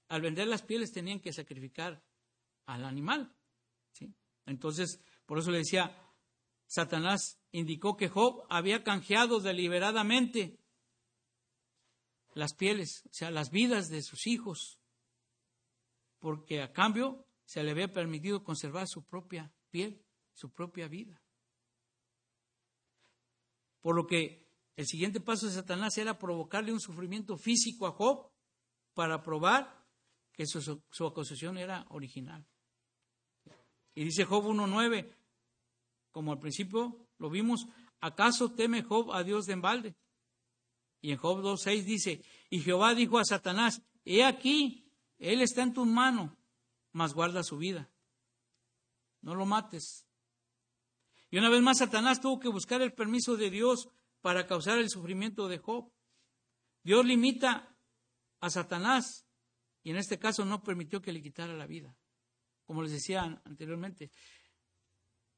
[0.08, 2.04] Al vender las pieles tenían que sacrificar
[2.68, 3.36] al animal.
[3.94, 4.14] ¿sí?
[4.46, 6.00] Entonces, por eso le decía,
[6.68, 10.60] Satanás indicó que Job había canjeado deliberadamente
[12.36, 14.80] las pieles, o sea, las vidas de sus hijos,
[16.20, 21.22] porque a cambio se le había permitido conservar su propia piel, su propia vida.
[23.82, 28.30] Por lo que el siguiente paso de Satanás era provocarle un sufrimiento físico a Job
[28.94, 29.86] para probar
[30.34, 32.46] que su, acusación era original.
[33.94, 35.16] Y dice Job 1.9,
[36.12, 37.66] como al principio lo vimos,
[38.02, 39.96] ¿acaso teme Job a Dios de embalde?
[41.02, 45.74] Y en Job 2.6 dice, y Jehová dijo a Satanás, he aquí, él está en
[45.74, 46.38] tu mano,
[46.92, 47.92] mas guarda su vida.
[49.22, 50.08] No lo mates.
[51.30, 53.90] Y una vez más Satanás tuvo que buscar el permiso de Dios
[54.22, 55.92] para causar el sufrimiento de Job.
[56.84, 57.76] Dios limita
[58.40, 59.28] a Satanás
[59.84, 61.96] y en este caso no permitió que le quitara la vida
[62.66, 64.12] como les decía anteriormente,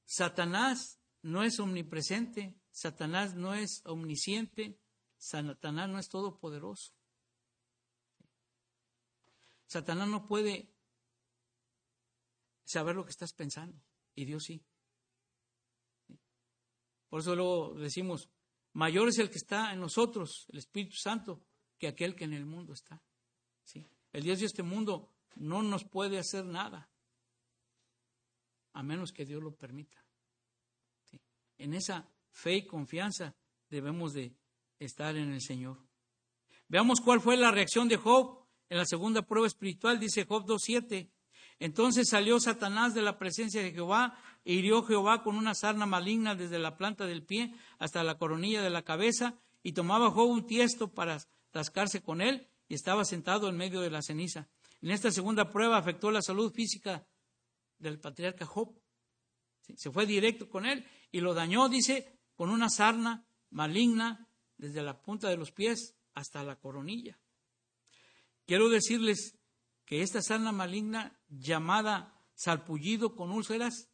[0.05, 4.80] Satanás no es omnipresente, Satanás no es omnisciente,
[5.18, 6.93] Satanás no es todopoderoso.
[9.65, 10.74] Satanás no puede
[12.63, 13.82] saber lo que estás pensando,
[14.15, 14.63] y Dios sí.
[17.09, 18.30] Por eso luego decimos,
[18.74, 21.43] mayor es el que está en nosotros, el Espíritu Santo,
[21.78, 23.01] que aquel que en el mundo está.
[23.63, 23.89] ¿Sí?
[24.11, 26.89] El Dios de este mundo no nos puede hacer nada
[28.74, 30.05] a menos que Dios lo permita.
[31.57, 33.36] En esa fe y confianza
[33.70, 34.36] debemos de
[34.80, 35.78] estar en el Señor.
[36.67, 41.09] Veamos cuál fue la reacción de Job en la segunda prueba espiritual, dice Job 2.7.
[41.59, 46.36] Entonces salió Satanás de la presencia de Jehová e hirió Jehová con una sarna maligna
[46.36, 50.45] desde la planta del pie hasta la coronilla de la cabeza y tomaba Job un
[50.45, 51.17] tiesto para
[51.53, 54.47] rascarse con él y estaba sentado en medio de la ceniza.
[54.82, 57.07] En esta segunda prueba afectó la salud física
[57.80, 58.80] del patriarca Job.
[59.75, 64.26] Se fue directo con él y lo dañó, dice, con una sarna maligna
[64.58, 67.20] desde la punta de los pies hasta la coronilla.
[68.45, 69.38] Quiero decirles
[69.86, 73.89] que esta sarna maligna llamada salpullido con úlceras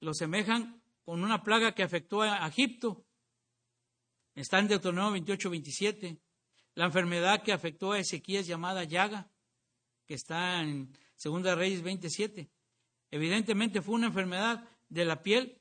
[0.00, 3.04] lo semejan con una plaga que afectó a Egipto.
[4.34, 6.20] Está en Deuteronomio 28, 27.
[6.74, 9.30] La enfermedad que afectó a Ezequías llamada llaga,
[10.06, 12.50] que está en Segunda Reyes 27.
[13.10, 15.57] Evidentemente fue una enfermedad de la piel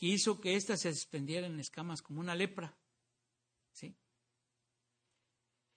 [0.00, 2.74] que hizo que ésta se desprendiera en escamas como una lepra.
[3.70, 3.94] ¿Sí?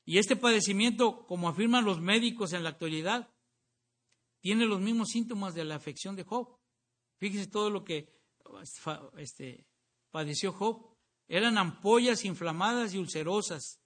[0.05, 3.30] Y este padecimiento, como afirman los médicos en la actualidad,
[4.39, 6.57] tiene los mismos síntomas de la afección de Job.
[7.17, 8.17] Fíjese todo lo que
[9.17, 9.67] este,
[10.09, 10.95] padeció Job.
[11.28, 13.82] Eran ampollas inflamadas y ulcerosas,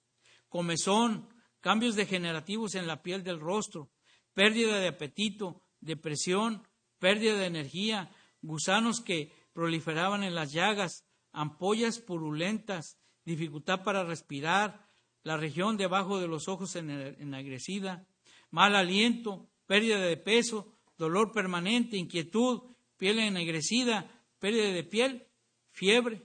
[0.48, 1.28] comezón,
[1.60, 3.90] cambios degenerativos en la piel del rostro,
[4.34, 6.62] pérdida de apetito, depresión,
[7.00, 14.88] pérdida de energía, gusanos que proliferaban en las llagas, ampollas purulentas, dificultad para respirar,
[15.24, 18.06] la región debajo de los ojos ennegrecida,
[18.52, 25.26] mal aliento, pérdida de peso, dolor permanente, inquietud, piel ennegrecida, pérdida de piel,
[25.70, 26.22] fiebre.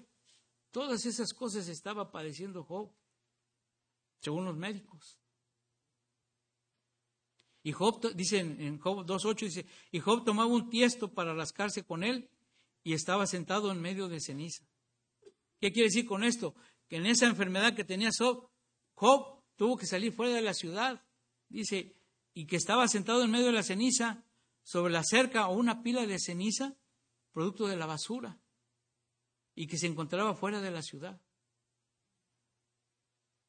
[0.69, 2.91] Todas esas cosas estaba padeciendo Job,
[4.19, 5.17] según los médicos.
[7.63, 12.03] Y Job, dice en Job 2.8, dice, y Job tomaba un tiesto para rascarse con
[12.03, 12.29] él
[12.84, 14.65] y estaba sentado en medio de ceniza.
[15.59, 16.55] ¿Qué quiere decir con esto?
[16.88, 18.49] Que en esa enfermedad que tenía Job,
[18.93, 21.05] Job tuvo que salir fuera de la ciudad.
[21.47, 21.95] Dice,
[22.34, 24.25] y que estaba sentado en medio de la ceniza,
[24.63, 26.77] sobre la cerca o una pila de ceniza,
[27.31, 28.39] producto de la basura,
[29.55, 31.21] y que se encontraba fuera de la ciudad.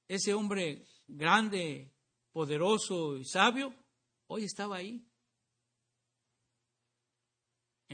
[0.09, 1.93] Ese hombre grande,
[2.32, 3.74] poderoso y sabio,
[4.26, 5.07] hoy estaba ahí,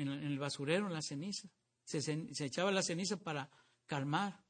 [0.01, 1.49] en, el basurero, en la ceniza.
[1.85, 3.51] Se, echaba la ceniza para
[3.87, 4.45] calmar.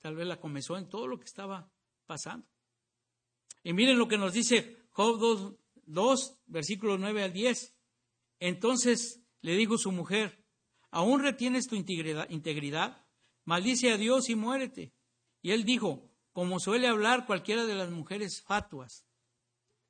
[0.00, 1.70] Tal vez la comenzó en todo lo que estaba
[2.06, 2.46] pasando.
[3.62, 5.54] Y miren lo que nos dice Job 2,
[5.86, 7.76] 2 versículos 9 al 10.
[8.40, 10.44] Entonces le dijo su mujer,
[10.90, 13.06] ¿aún retienes tu integridad, integridad?
[13.44, 14.92] Maldice a Dios y muérete.
[15.40, 19.06] Y él dijo, como suele hablar cualquiera de las mujeres fatuas.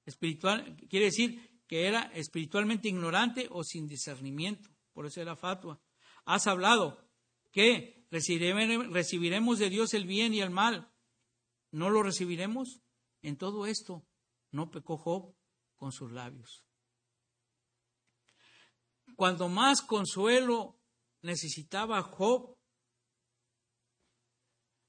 [0.05, 4.69] Espiritual, quiere decir que era espiritualmente ignorante o sin discernimiento.
[4.93, 5.81] Por eso era fatua.
[6.25, 7.09] Has hablado
[7.51, 10.93] que recibiremos de Dios el bien y el mal.
[11.71, 12.83] ¿No lo recibiremos?
[13.23, 14.07] En todo esto
[14.51, 15.35] no pecó Job
[15.77, 16.67] con sus labios.
[19.17, 20.81] Cuando más consuelo
[21.23, 22.57] necesitaba Job,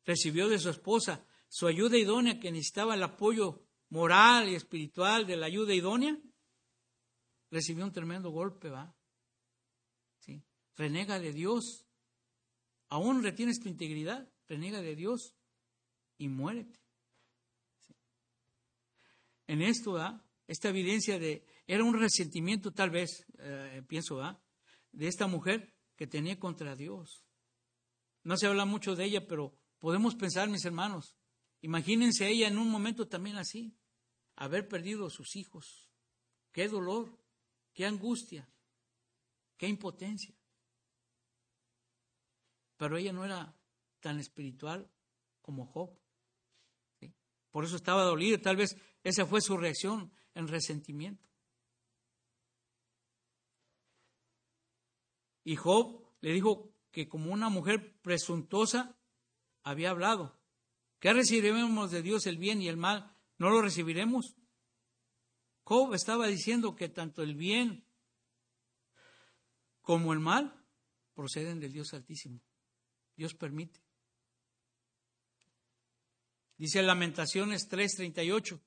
[0.05, 5.37] recibió de su esposa su ayuda idónea que necesitaba el apoyo moral y espiritual de
[5.37, 6.17] la ayuda idónea,
[7.51, 8.95] recibió un tremendo golpe, ¿va?
[10.75, 11.85] Renega de Dios.
[12.89, 15.35] Aún retienes tu integridad, renega de Dios
[16.17, 16.79] y muérete.
[19.47, 20.23] En esto, ¿va?
[20.47, 24.41] Esta evidencia de, era un resentimiento tal vez, eh, pienso, ¿va?
[24.91, 27.25] De esta mujer que tenía contra Dios.
[28.23, 31.15] No se habla mucho de ella, pero podemos pensar, mis hermanos,
[31.61, 33.75] imagínense ella en un momento también así
[34.35, 35.91] haber perdido a sus hijos.
[36.51, 37.19] Qué dolor,
[37.73, 38.49] qué angustia,
[39.57, 40.35] qué impotencia.
[42.83, 43.55] Pero ella no era
[44.01, 44.91] tan espiritual
[45.41, 45.97] como Job.
[47.49, 48.41] Por eso estaba dolida.
[48.41, 48.75] Tal vez
[49.05, 51.29] esa fue su reacción en resentimiento.
[55.45, 58.99] Y Job le dijo que como una mujer presuntuosa
[59.63, 60.37] había hablado.
[60.99, 63.15] ¿Qué recibiremos de Dios el bien y el mal?
[63.37, 64.35] ¿No lo recibiremos?
[65.63, 67.87] Job estaba diciendo que tanto el bien
[69.79, 70.61] como el mal
[71.13, 72.41] proceden del Dios Altísimo.
[73.15, 73.79] Dios permite.
[76.57, 78.59] Dice Lamentaciones 3:38.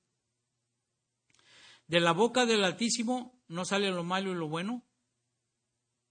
[1.87, 4.85] De la boca del Altísimo no sale lo malo y lo bueno.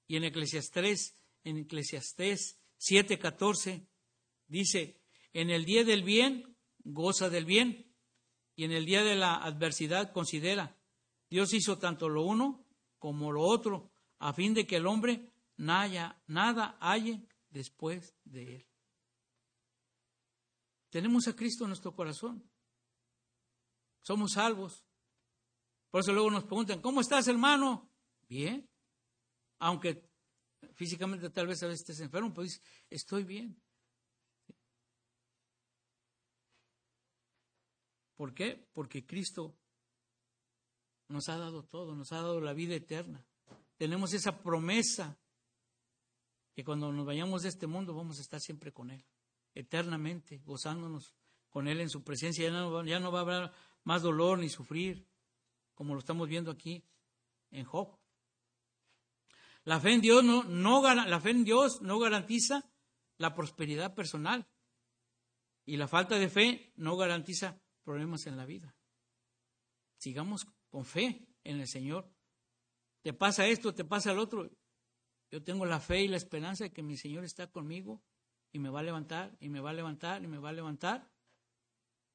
[0.09, 1.15] Y en Eclesiastés,
[1.45, 3.87] en Eclesiastés 7:14
[4.49, 5.01] dice,
[5.33, 7.93] en el día del bien goza del bien
[8.55, 10.77] y en el día de la adversidad considera,
[11.29, 12.65] Dios hizo tanto lo uno
[12.99, 18.67] como lo otro, a fin de que el hombre nada, nada halle después de él.
[20.91, 22.49] Tenemos a Cristo en nuestro corazón.
[24.01, 24.85] Somos salvos.
[25.91, 27.91] Por eso luego nos preguntan, ¿cómo estás, hermano?
[28.29, 28.69] Bien.
[29.59, 30.09] Aunque
[30.75, 33.61] físicamente tal vez a veces estés enfermo, pues estoy bien.
[38.17, 38.67] ¿Por qué?
[38.73, 39.55] Porque Cristo
[41.09, 43.25] nos ha dado todo, nos ha dado la vida eterna.
[43.77, 45.19] Tenemos esa promesa
[46.57, 49.05] que cuando nos vayamos de este mundo vamos a estar siempre con Él,
[49.53, 51.15] eternamente, gozándonos
[51.51, 52.45] con Él en su presencia.
[52.87, 53.53] Ya no, va a haber
[53.85, 55.07] más dolor ni sufrir,
[55.75, 56.83] como lo estamos viendo aquí
[57.51, 57.99] en Job.
[59.65, 62.65] La fe en Dios no, no, la fe en Dios no garantiza
[63.19, 64.49] la prosperidad personal
[65.67, 68.75] y la falta de fe no garantiza problemas en la vida.
[69.99, 72.11] Sigamos con fe en el Señor.
[73.03, 74.51] Te pasa esto, te pasa el otro.
[75.31, 78.03] Yo tengo la fe y la esperanza de que mi Señor está conmigo
[78.53, 81.11] y me va a levantar y me va a levantar y me va a levantar.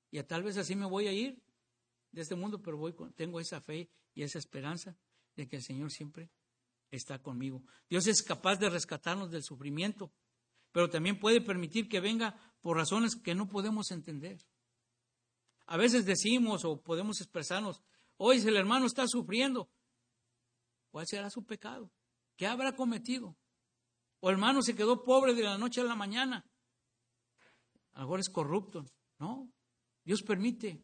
[0.09, 1.41] Y a tal vez así me voy a ir
[2.11, 4.97] de este mundo, pero voy tengo esa fe y esa esperanza
[5.35, 6.29] de que el Señor siempre
[6.89, 7.63] está conmigo.
[7.89, 10.11] Dios es capaz de rescatarnos del sufrimiento,
[10.71, 14.39] pero también puede permitir que venga por razones que no podemos entender.
[15.67, 17.81] A veces decimos o podemos expresarnos,
[18.17, 19.69] hoy el hermano está sufriendo.
[20.89, 21.89] ¿Cuál será su pecado?
[22.41, 23.37] ¿Qué habrá cometido?
[24.19, 26.43] O hermano se quedó pobre de la noche a la mañana.
[27.93, 28.83] Ahora es corrupto.
[29.19, 29.53] No,
[30.03, 30.83] Dios permite.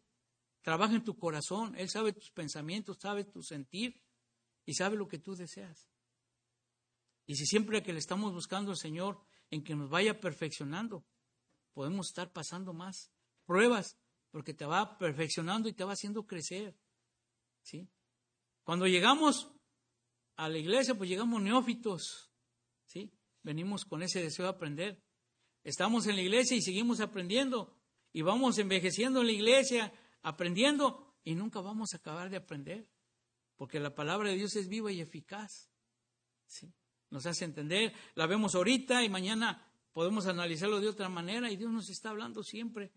[0.62, 1.74] Trabaja en tu corazón.
[1.74, 4.00] Él sabe tus pensamientos, sabe tu sentir
[4.66, 5.90] y sabe lo que tú deseas.
[7.26, 11.04] Y si siempre que le estamos buscando al Señor en que nos vaya perfeccionando,
[11.72, 13.10] podemos estar pasando más
[13.46, 13.98] pruebas
[14.30, 16.78] porque te va perfeccionando y te va haciendo crecer.
[17.62, 17.90] ¿Sí?
[18.62, 19.57] Cuando llegamos
[20.38, 22.30] a la iglesia, pues llegamos neófitos,
[22.86, 23.12] ¿sí?
[23.42, 25.02] Venimos con ese deseo de aprender.
[25.64, 27.76] Estamos en la iglesia y seguimos aprendiendo
[28.12, 32.88] y vamos envejeciendo en la iglesia, aprendiendo y nunca vamos a acabar de aprender,
[33.56, 35.72] porque la palabra de Dios es viva y eficaz.
[36.46, 36.72] ¿sí?
[37.10, 41.72] Nos hace entender, la vemos ahorita y mañana podemos analizarlo de otra manera y Dios
[41.72, 42.92] nos está hablando siempre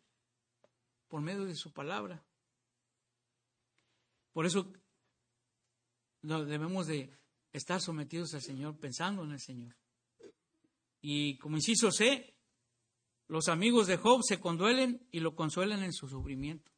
[1.08, 2.24] por medio de su palabra.
[4.32, 4.72] Por eso
[6.22, 7.21] debemos de
[7.54, 9.76] estar sometidos al Señor, pensando en el Señor.
[11.02, 12.36] Y como inciso C,
[13.28, 16.72] los amigos de Job se conduelen y lo consuelan en su sufrimiento.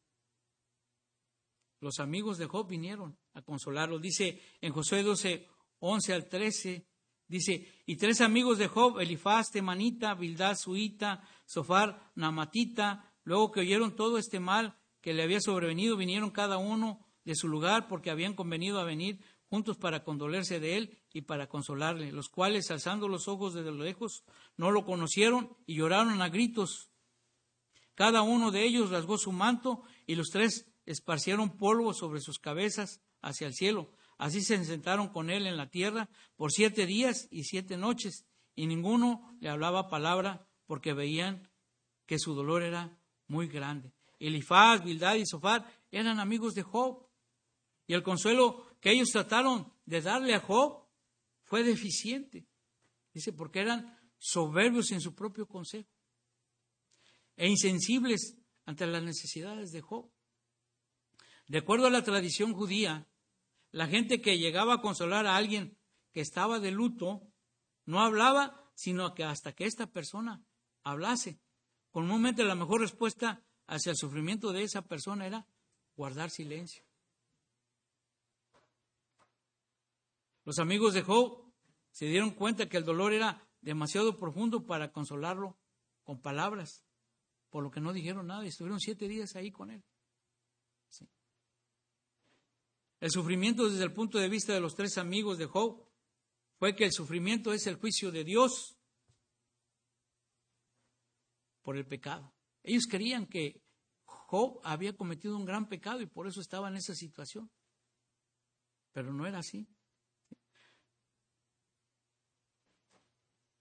[1.80, 4.00] Los amigos de Job vinieron a consolarlo.
[4.00, 5.48] Dice en Josué 12,
[5.80, 6.88] 11 al 13,
[7.28, 13.96] dice, y tres amigos de Job, Elifaz, Temanita, Bildad, Suita, Sofar, Namatita, luego que oyeron
[13.96, 18.34] todo este mal que le había sobrevenido, vinieron cada uno de su lugar porque habían
[18.34, 19.20] convenido a venir
[19.54, 24.24] juntos para condolerse de él y para consolarle, los cuales, alzando los ojos desde lejos,
[24.58, 26.90] no lo conocieron y lloraron a gritos.
[27.94, 33.00] Cada uno de ellos rasgó su manto y los tres esparcieron polvo sobre sus cabezas
[33.22, 33.92] hacia el cielo.
[34.18, 38.26] Así se sentaron con él en la tierra por siete días y siete noches,
[38.56, 41.48] y ninguno le hablaba palabra porque veían
[42.08, 42.98] que su dolor era
[43.28, 43.94] muy grande.
[44.18, 47.06] Elifaz, Bildad y Sofar eran amigos de Job,
[47.86, 50.86] y el consuelo que ellos trataron de darle a Job
[51.44, 52.50] fue deficiente.
[53.14, 55.90] Dice, porque eran soberbios en su propio consejo
[57.38, 60.12] e insensibles ante las necesidades de Job.
[61.48, 63.08] De acuerdo a la tradición judía,
[63.72, 65.78] la gente que llegaba a consolar a alguien
[66.12, 67.32] que estaba de luto
[67.86, 70.44] no hablaba, sino que hasta que esta persona
[70.84, 71.40] hablase.
[71.90, 75.48] Comúnmente la mejor respuesta hacia el sufrimiento de esa persona era
[75.96, 76.84] guardar silencio.
[80.46, 81.52] Los amigos de Job
[81.92, 85.58] se dieron cuenta que el dolor era demasiado profundo para consolarlo
[86.04, 86.84] con palabras,
[87.50, 89.84] por lo que no dijeron nada y estuvieron siete días ahí con él.
[93.00, 95.86] El sufrimiento desde el punto de vista de los tres amigos de Job
[96.58, 98.78] fue que el sufrimiento es el juicio de Dios
[101.62, 102.34] por el pecado.
[102.64, 103.62] Ellos creían que
[104.06, 107.52] Job había cometido un gran pecado y por eso estaba en esa situación.
[108.94, 109.68] Pero no era así.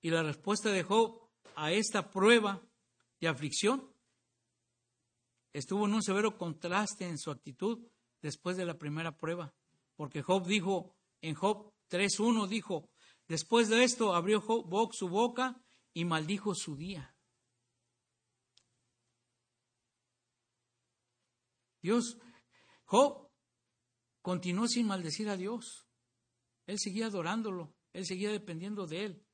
[0.03, 2.61] Y la respuesta de Job a esta prueba
[3.21, 3.89] de aflicción
[5.53, 7.87] estuvo en un severo contraste en su actitud
[8.21, 9.55] después de la primera prueba.
[9.95, 12.91] Porque Job dijo, en Job 3.1 dijo,
[13.29, 15.63] después de esto abrió Job su boca
[15.95, 17.17] y maldijo su día.
[21.81, 22.19] Dios,
[22.87, 23.31] Job
[24.21, 25.87] continuó sin maldecir a Dios.
[26.67, 29.27] Él seguía adorándolo, él seguía dependiendo de él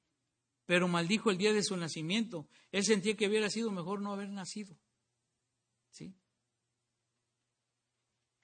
[0.68, 2.46] pero maldijo el día de su nacimiento.
[2.72, 4.78] Él sentía que hubiera sido mejor no haber nacido.
[5.88, 6.14] ¿Sí?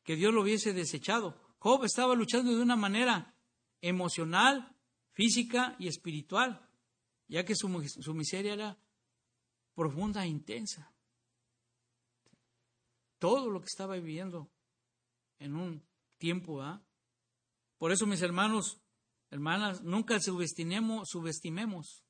[0.03, 1.39] Que Dios lo hubiese desechado.
[1.59, 3.37] Job estaba luchando de una manera
[3.83, 4.75] emocional,
[5.12, 6.66] física y espiritual,
[7.29, 8.79] ya que su, miseria era
[9.75, 10.97] profunda e intensa.
[13.18, 14.51] Todo lo que estaba viviendo
[15.39, 16.83] en un tiempo, ¿ah?
[17.77, 18.81] Por eso, mis hermanos,
[19.29, 22.03] hermanas, nunca subestimemos, subestimemos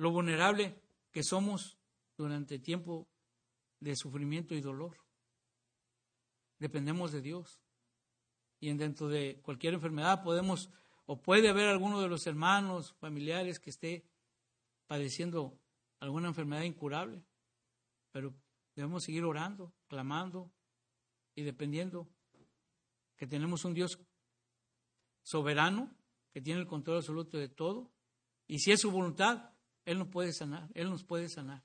[0.00, 0.80] lo vulnerable
[1.12, 1.76] que somos
[2.16, 3.06] durante tiempo
[3.80, 4.96] de sufrimiento y dolor.
[6.58, 7.60] Dependemos de Dios.
[8.60, 10.70] Y dentro de cualquier enfermedad podemos
[11.04, 14.06] o puede haber alguno de los hermanos, familiares que esté
[14.86, 15.60] padeciendo
[15.98, 17.22] alguna enfermedad incurable,
[18.10, 18.32] pero
[18.74, 20.50] debemos seguir orando, clamando
[21.34, 22.08] y dependiendo
[23.16, 23.98] que tenemos un Dios
[25.22, 25.94] soberano
[26.32, 27.92] que tiene el control absoluto de todo
[28.46, 29.49] y si es su voluntad,
[29.84, 31.64] él nos puede sanar, Él nos puede sanar.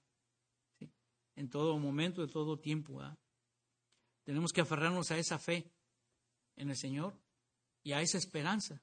[1.36, 3.02] En todo momento, en todo tiempo.
[4.24, 5.72] Tenemos que aferrarnos a esa fe
[6.56, 7.20] en el Señor
[7.84, 8.82] y a esa esperanza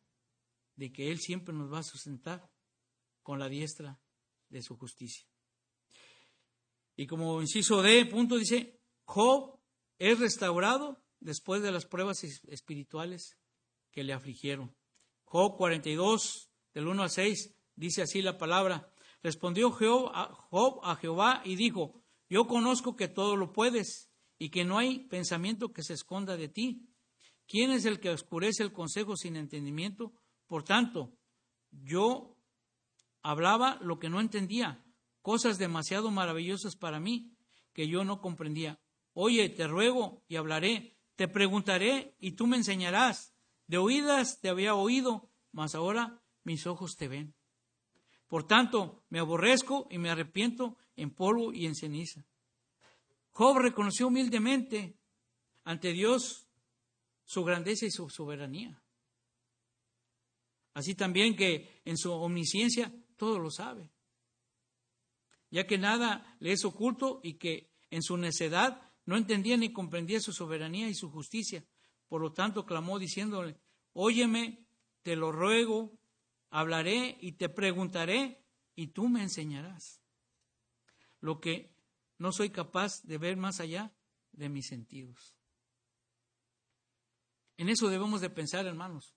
[0.77, 2.51] de que Él siempre nos va a sustentar
[3.23, 4.01] con la diestra
[4.49, 5.27] de su justicia.
[6.95, 9.59] Y como inciso D, punto dice, Job
[9.99, 13.39] es restaurado después de las pruebas espirituales
[13.91, 14.77] que le afligieron.
[15.25, 18.92] Job 42, del 1 al 6, dice así la palabra.
[19.23, 24.79] Respondió Job a Jehová y dijo, yo conozco que todo lo puedes y que no
[24.79, 26.89] hay pensamiento que se esconda de ti.
[27.47, 30.13] ¿Quién es el que oscurece el consejo sin entendimiento?
[30.47, 31.13] Por tanto,
[31.71, 32.37] yo
[33.23, 34.85] hablaba lo que no entendía,
[35.21, 37.37] cosas demasiado maravillosas para mí
[37.73, 38.81] que yo no comprendía.
[39.13, 43.35] Oye, te ruego y hablaré, te preguntaré y tú me enseñarás.
[43.67, 47.35] De oídas te había oído, mas ahora mis ojos te ven.
[48.33, 52.25] Por tanto, me aborrezco y me arrepiento en polvo y en ceniza.
[53.31, 54.97] Job reconoció humildemente
[55.65, 56.49] ante Dios
[57.27, 58.83] su grandeza y su soberanía.
[60.73, 63.91] Así también que en su omnisciencia todo lo sabe,
[65.51, 70.21] ya que nada le es oculto y que en su necedad no entendía ni comprendía
[70.21, 71.67] su soberanía y su justicia.
[72.09, 73.59] Por lo tanto, clamó diciéndole,
[73.93, 74.65] óyeme,
[75.03, 75.99] te lo ruego,
[76.53, 78.45] hablaré y te preguntaré
[78.77, 80.03] y tú me enseñarás
[81.21, 81.75] lo que
[82.19, 83.97] no soy capaz de ver más allá
[84.33, 85.37] de mis sentidos.
[87.57, 89.17] En eso debemos de pensar, hermanos,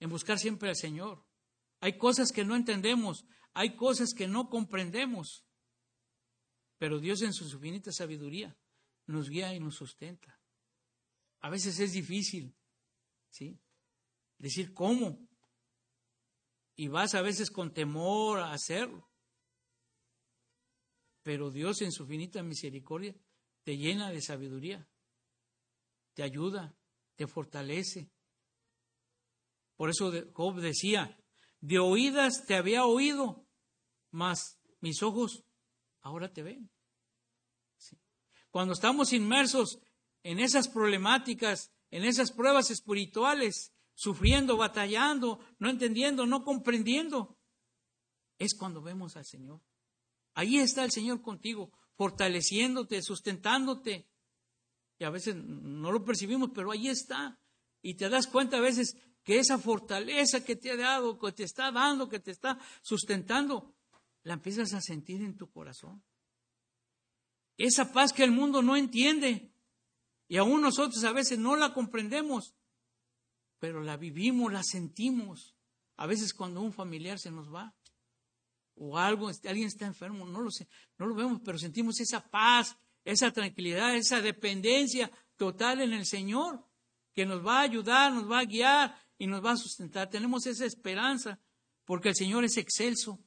[0.00, 1.24] en buscar siempre al Señor.
[1.80, 5.46] Hay cosas que no entendemos, hay cosas que no comprendemos,
[6.78, 8.58] pero Dios en su infinita sabiduría
[9.06, 10.40] nos guía y nos sustenta.
[11.40, 12.56] A veces es difícil,
[13.30, 13.60] ¿sí?
[14.38, 15.25] Decir cómo,
[16.76, 19.08] y vas a veces con temor a hacerlo.
[21.22, 23.16] Pero Dios en su finita misericordia
[23.64, 24.88] te llena de sabiduría,
[26.14, 26.76] te ayuda,
[27.16, 28.12] te fortalece.
[29.74, 31.18] Por eso Job decía,
[31.60, 33.46] de oídas te había oído,
[34.10, 35.44] mas mis ojos
[36.02, 36.70] ahora te ven.
[38.50, 39.80] Cuando estamos inmersos
[40.22, 47.36] en esas problemáticas, en esas pruebas espirituales, sufriendo, batallando, no entendiendo, no comprendiendo,
[48.38, 49.60] es cuando vemos al Señor.
[50.34, 54.06] Ahí está el Señor contigo, fortaleciéndote, sustentándote.
[54.98, 57.40] Y a veces no lo percibimos, pero ahí está.
[57.80, 61.44] Y te das cuenta a veces que esa fortaleza que te ha dado, que te
[61.44, 63.74] está dando, que te está sustentando,
[64.24, 66.04] la empiezas a sentir en tu corazón.
[67.56, 69.54] Esa paz que el mundo no entiende.
[70.28, 72.55] Y aún nosotros a veces no la comprendemos
[73.58, 75.54] pero la vivimos, la sentimos.
[75.96, 77.74] A veces cuando un familiar se nos va
[78.76, 82.76] o algo, alguien está enfermo, no lo sé, no lo vemos, pero sentimos esa paz,
[83.04, 86.62] esa tranquilidad, esa dependencia total en el Señor,
[87.14, 90.10] que nos va a ayudar, nos va a guiar y nos va a sustentar.
[90.10, 91.40] Tenemos esa esperanza,
[91.84, 93.18] porque el Señor es excelso,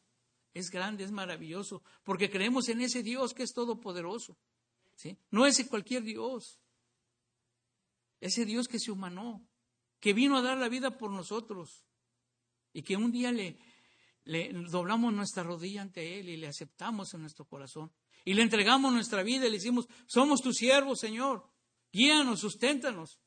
[0.53, 4.37] es grande, es maravilloso, porque creemos en ese Dios que es todopoderoso.
[4.95, 5.17] ¿sí?
[5.31, 6.59] No es cualquier Dios,
[8.19, 9.47] ese Dios que se humanó,
[9.99, 11.83] que vino a dar la vida por nosotros
[12.73, 13.57] y que un día le,
[14.69, 17.91] doblamos nuestra rodilla ante Él y le aceptamos en nuestro corazón
[18.25, 21.49] y le entregamos nuestra vida y le decimos, somos tus siervos, Señor,
[21.91, 23.19] guíanos, susténtanos.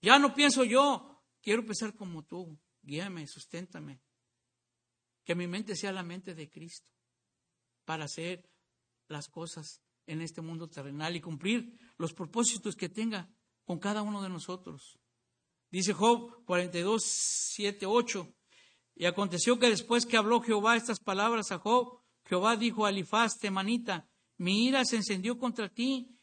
[0.00, 4.00] Ya no pienso yo, quiero pensar como tú, guíame, susténtame.
[5.24, 6.88] Que mi mente sea la mente de Cristo
[7.84, 8.48] para hacer
[9.08, 13.30] las cosas en este mundo terrenal y cumplir los propósitos que tenga
[13.64, 14.98] con cada uno de nosotros.
[15.74, 18.28] Dice Job 42, 7, 8.
[18.94, 23.38] Y aconteció que después que habló Jehová estas palabras a Job, Jehová dijo a Elifaz,
[23.40, 24.08] temanita,
[24.38, 26.16] mi ira se encendió contra ti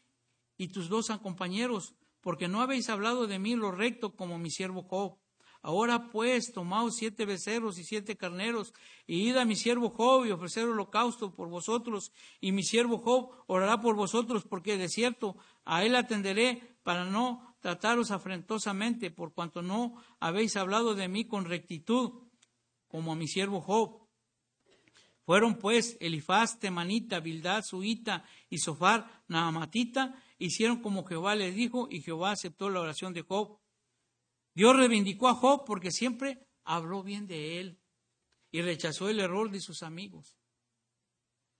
[0.56, 4.84] y tus dos compañeros, porque no habéis hablado de mí lo recto como mi siervo
[4.84, 5.18] Job.
[5.60, 8.72] Ahora pues, tomaos siete becerros y siete carneros,
[9.06, 13.32] y id a mi siervo Job y ofrecer holocausto por vosotros, y mi siervo Job
[13.48, 15.36] orará por vosotros, porque de cierto
[15.66, 21.44] a él atenderé para no trataros afrentosamente, por cuanto no habéis hablado de mí con
[21.44, 22.10] rectitud,
[22.88, 24.02] como a mi siervo Job.
[25.24, 32.02] Fueron pues Elifaz, Temanita, Bildad, Suita y Sofar, Naamatita, hicieron como Jehová les dijo, y
[32.02, 33.60] Jehová aceptó la oración de Job.
[34.54, 37.78] Dios reivindicó a Job porque siempre habló bien de él
[38.50, 40.36] y rechazó el error de sus amigos.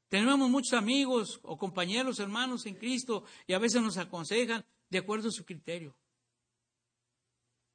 [0.08, 5.28] Tenemos muchos amigos o compañeros, hermanos en Cristo, y a veces nos aconsejan, de acuerdo
[5.28, 5.96] a su criterio.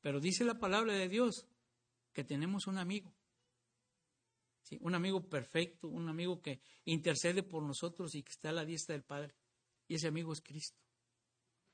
[0.01, 1.47] Pero dice la palabra de Dios
[2.13, 3.11] que tenemos un amigo.
[4.81, 8.93] Un amigo perfecto, un amigo que intercede por nosotros y que está a la diestra
[8.93, 9.33] del Padre.
[9.87, 10.79] Y ese amigo es Cristo.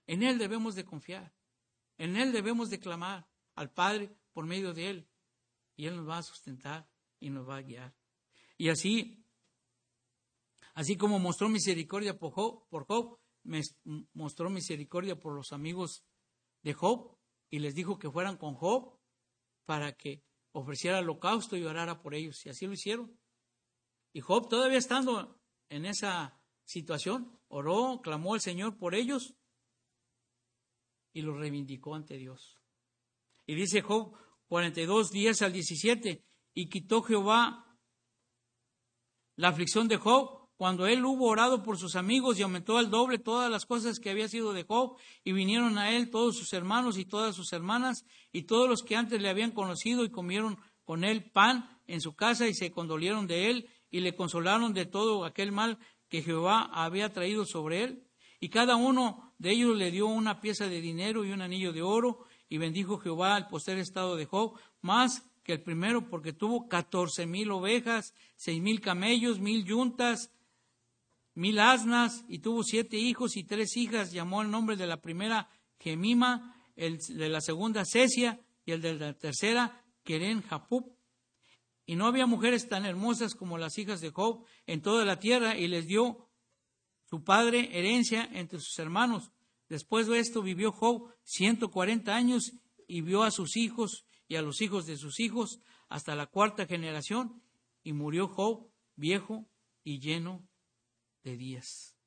[0.08, 1.34] En Él debemos de confiar.
[1.98, 5.10] En Él debemos de clamar al Padre por medio de Él.
[5.76, 6.88] Y Él nos va a sustentar
[7.20, 7.94] y nos va a guiar.
[8.58, 9.26] Y así,
[10.74, 13.20] así como mostró misericordia por Job, por Job
[14.14, 16.06] mostró misericordia por los amigos
[16.62, 17.18] de Job
[17.50, 19.00] y les dijo que fueran con Job
[19.66, 20.24] para que
[20.54, 22.46] ofreciera holocausto y orara por ellos.
[22.46, 23.20] Y así lo hicieron.
[24.14, 29.36] Y Job, todavía estando en esa situación, oró, clamó al Señor por ellos
[31.14, 32.60] y los reivindicó ante Dios.
[33.46, 34.18] Y dice Job
[34.48, 37.78] 42, 10 al 17, y quitó Jehová
[39.36, 43.20] la aflicción de Job cuando él hubo orado por sus amigos y aumentó al doble
[43.20, 44.96] todas las cosas que había sido de Job,
[45.26, 48.96] y vinieron a él todos sus hermanos y todas sus hermanas, y todos los que
[48.96, 53.28] antes le habían conocido, y comieron con él pan en su casa, y se condolieron
[53.28, 58.08] de él, y le consolaron de todo aquel mal que Jehová había traído sobre él.
[58.40, 61.82] Y cada uno de ellos le dio una pieza de dinero y un anillo de
[61.82, 66.70] oro, y bendijo Jehová el poster estado de Job, más que el primero, porque tuvo
[66.70, 70.30] catorce mil ovejas, seis mil camellos, mil yuntas,
[71.36, 74.12] mil asnas y tuvo siete hijos y tres hijas.
[74.12, 78.96] Llamó el nombre de la primera Gemima, el de la segunda Cesia y el de
[78.96, 80.96] la tercera Keren Japub.
[81.86, 85.58] Y no había mujeres tan hermosas como las hijas de Job en toda la tierra
[85.58, 86.30] y les dio
[87.10, 89.32] su padre herencia entre sus hermanos.
[89.68, 92.54] Después de esto vivió Job ciento cuarenta años
[92.88, 95.60] y vio a sus hijos y a los hijos de sus hijos
[95.90, 97.42] hasta la cuarta generación
[97.84, 99.46] y murió Job viejo
[99.84, 100.48] y lleno
[101.24, 101.98] de días.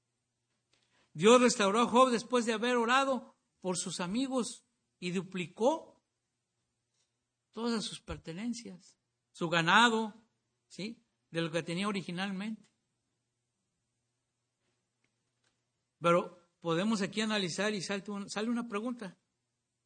[1.13, 4.65] Dios restauró a Job después de haber orado por sus amigos
[4.99, 6.05] y duplicó
[7.53, 8.99] todas sus pertenencias,
[9.33, 10.15] su ganado,
[10.69, 11.03] ¿sí?
[11.31, 12.69] De lo que tenía originalmente.
[15.99, 19.19] Pero podemos aquí analizar y sale una pregunta.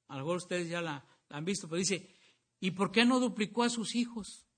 [0.09, 2.12] A lo mejor ustedes ya la, la han visto, pero dice,
[2.59, 4.49] ¿y por qué no duplicó a sus hijos?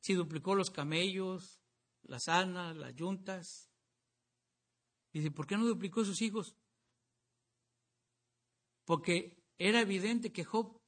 [0.00, 1.62] Si duplicó los camellos,
[2.02, 3.71] las anas, las yuntas,
[5.12, 6.56] Dice, ¿por qué no duplicó sus hijos?
[8.84, 10.80] Porque era evidente que Job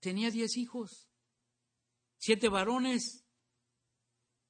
[0.00, 1.08] tenía diez hijos,
[2.18, 3.24] siete varones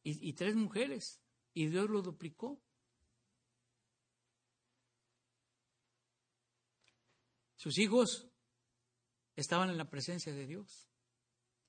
[0.02, 1.22] y, y tres mujeres,
[1.54, 2.60] y Dios lo duplicó.
[7.56, 8.28] Sus hijos
[9.36, 10.90] estaban en la presencia de Dios,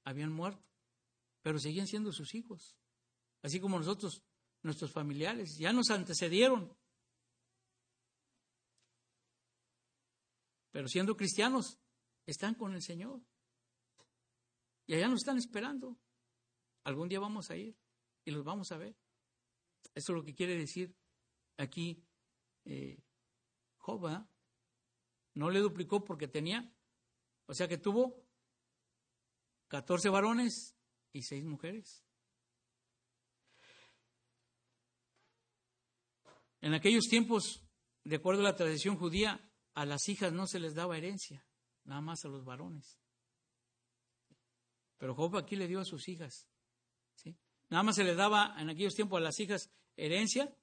[0.04, 0.66] habían muerto,
[1.42, 2.78] pero seguían siendo sus hijos,
[3.44, 4.24] así como nosotros,
[4.64, 6.76] nuestros familiares, ya nos antecedieron,
[10.72, 11.80] pero siendo cristianos,
[12.26, 13.22] están con el Señor.
[14.88, 15.98] Y allá nos están esperando.
[16.84, 17.78] Algún día vamos a ir
[18.26, 18.96] y los vamos a ver.
[19.94, 20.96] Eso es lo que quiere decir
[21.58, 22.04] aquí
[22.66, 23.04] eh,
[23.78, 24.26] Job.
[25.34, 26.74] No le duplicó porque tenía,
[27.46, 28.26] o sea que tuvo
[29.68, 30.76] 14 varones
[31.14, 32.04] y 6 mujeres.
[36.62, 37.64] En aquellos tiempos,
[38.04, 41.46] de acuerdo a la tradición judía, a las hijas no se les daba herencia,
[41.84, 43.00] nada más a los varones.
[44.98, 46.48] Pero Job aquí le dio a sus hijas.
[47.16, 47.36] ¿sí?
[47.70, 50.56] Nada más se les daba en aquellos tiempos a las hijas herencia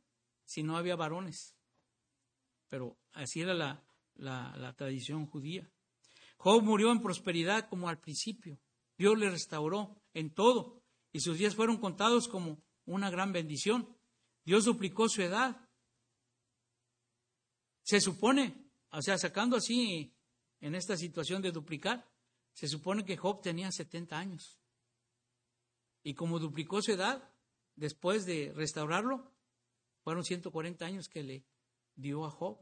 [0.45, 1.57] si no había varones.
[2.69, 3.85] Pero así era la,
[4.17, 5.69] la tradición judía.
[6.37, 8.61] Job murió en prosperidad como al principio.
[8.97, 10.83] Dios le restauró en todo
[11.13, 13.97] y sus días fueron contados como una gran bendición.
[14.45, 15.69] Dios duplicó su edad.
[17.83, 20.15] Se supone o sea, sacando así
[20.61, 22.09] en esta situación de duplicar,
[22.53, 24.59] se supone que Job tenía 70 años.
[26.03, 27.33] Y como duplicó su edad,
[27.77, 29.33] después de restaurarlo,
[30.03, 31.47] fueron 140 años que le
[31.95, 32.59] dio a Job.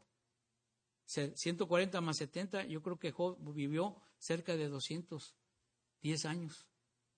[1.06, 6.66] 140 más 70, yo creo que Job vivió cerca de 210 años.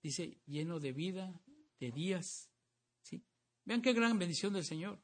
[0.01, 1.41] Dice, lleno de vida,
[1.79, 2.51] de días.
[3.01, 3.25] ¿sí?
[3.65, 5.01] Vean qué gran bendición del Señor.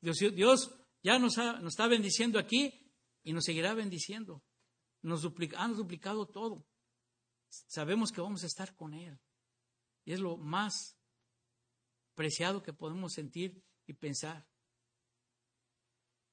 [0.00, 2.87] Dios, Dios ya nos, nos está bendiciendo aquí
[3.28, 4.42] y nos seguirá bendiciendo.
[5.02, 6.66] Nos ha duplicado todo.
[7.50, 9.20] Sabemos que vamos a estar con Él.
[10.06, 10.96] Y es lo más
[12.14, 14.48] preciado que podemos sentir y pensar.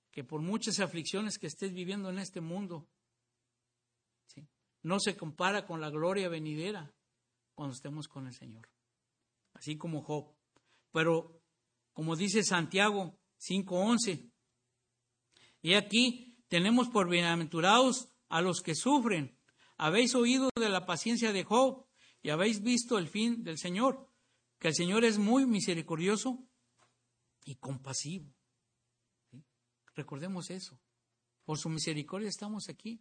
[0.09, 2.87] Que por muchas aflicciones que estés viviendo en este mundo,
[4.81, 6.95] no se compara con la gloria venidera
[7.55, 8.69] cuando estemos con el Señor.
[9.51, 10.33] Así como Job.
[10.93, 11.41] Pero,
[11.91, 14.31] como dice Santiago 5.11,
[15.61, 19.37] y aquí tenemos por bienaventurados a los que sufren.
[19.77, 21.85] Habéis oído de la paciencia de Job
[22.21, 24.09] y habéis visto el fin del Señor,
[24.59, 26.47] que el Señor es muy misericordioso
[27.43, 28.33] y compasivo.
[29.95, 30.79] Recordemos eso.
[31.43, 32.99] Por su misericordia estamos aquí,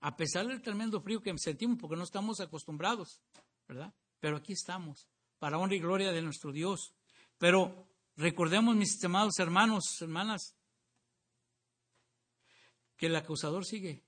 [0.00, 3.20] a pesar del tremendo frío que sentimos porque no estamos acostumbrados,
[3.68, 3.94] ¿verdad?
[4.20, 5.08] Pero aquí estamos,
[5.38, 6.94] para honra y gloria de nuestro Dios.
[7.38, 10.55] Pero recordemos, mis estimados hermanos, hermanas,
[12.96, 14.04] que el acusador sigue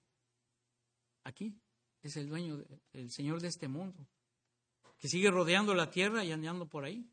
[1.24, 1.60] aquí,
[2.02, 4.08] es el dueño, el Señor de este mundo.
[4.98, 7.08] que sigue rodeando la tierra y andando por ahí.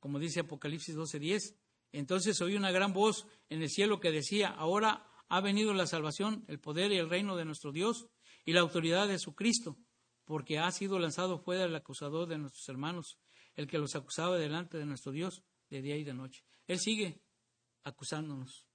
[0.00, 1.56] Como dice Apocalipsis 12:10.
[1.92, 6.44] Entonces oí una gran voz en el cielo que decía, ahora ha venido la salvación,
[6.48, 8.06] el poder y el reino de nuestro Dios
[8.44, 9.76] y la autoridad de su Cristo,
[10.24, 13.18] porque ha sido lanzado fuera el acusador de nuestros hermanos,
[13.54, 16.44] el que los acusaba delante de nuestro Dios de día y de noche.
[16.66, 17.22] Él sigue
[17.84, 18.66] acusándonos.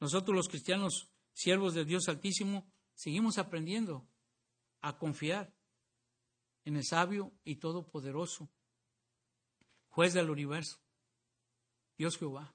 [0.00, 4.08] Nosotros los cristianos, siervos de Dios Altísimo, seguimos aprendiendo
[4.80, 5.54] a confiar
[6.64, 8.50] en el sabio y todopoderoso,
[9.88, 10.80] juez del universo,
[11.96, 12.54] Dios Jehová,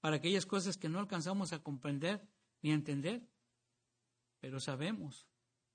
[0.00, 2.28] para aquellas cosas que no alcanzamos a comprender
[2.62, 3.28] ni a entender,
[4.38, 5.26] pero sabemos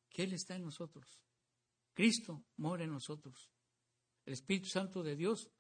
[0.09, 1.19] que Él está en nosotros.
[1.93, 3.49] Cristo mora en nosotros.
[4.25, 5.51] El Espíritu Santo de Dios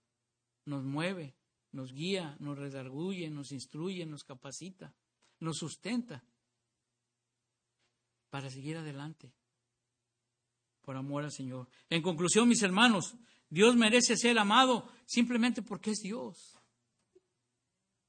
[0.65, 1.35] nos mueve,
[1.75, 4.95] nos guía, nos redarguye, nos instruye, nos capacita,
[5.41, 6.23] nos sustenta
[8.29, 9.33] para seguir adelante
[10.81, 11.67] por amor al Señor.
[11.89, 13.15] En conclusión, mis hermanos,
[13.49, 16.57] Dios merece ser amado simplemente porque es Dios.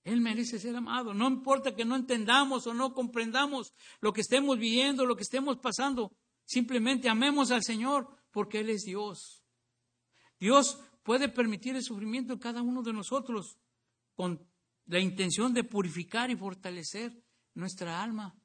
[0.05, 1.13] Él merece ser amado.
[1.13, 5.59] No importa que no entendamos o no comprendamos lo que estemos viviendo, lo que estemos
[5.59, 6.13] pasando.
[6.45, 9.43] Simplemente amemos al Señor porque Él es Dios.
[10.39, 13.57] Dios puede permitir el sufrimiento en cada uno de nosotros
[14.17, 14.45] con
[14.87, 17.23] la intención de purificar y fortalecer
[17.55, 18.37] nuestra alma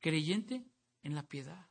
[0.00, 0.66] creyente
[1.02, 1.70] en la piedad.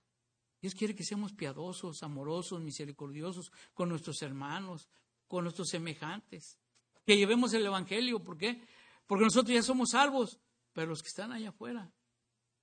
[0.61, 4.87] Dios quiere que seamos piadosos, amorosos, misericordiosos con nuestros hermanos,
[5.27, 6.57] con nuestros semejantes,
[7.05, 8.23] que llevemos el Evangelio.
[8.23, 8.65] ¿Por qué?
[9.05, 10.39] Porque nosotros ya somos salvos,
[10.71, 11.91] pero los que están allá afuera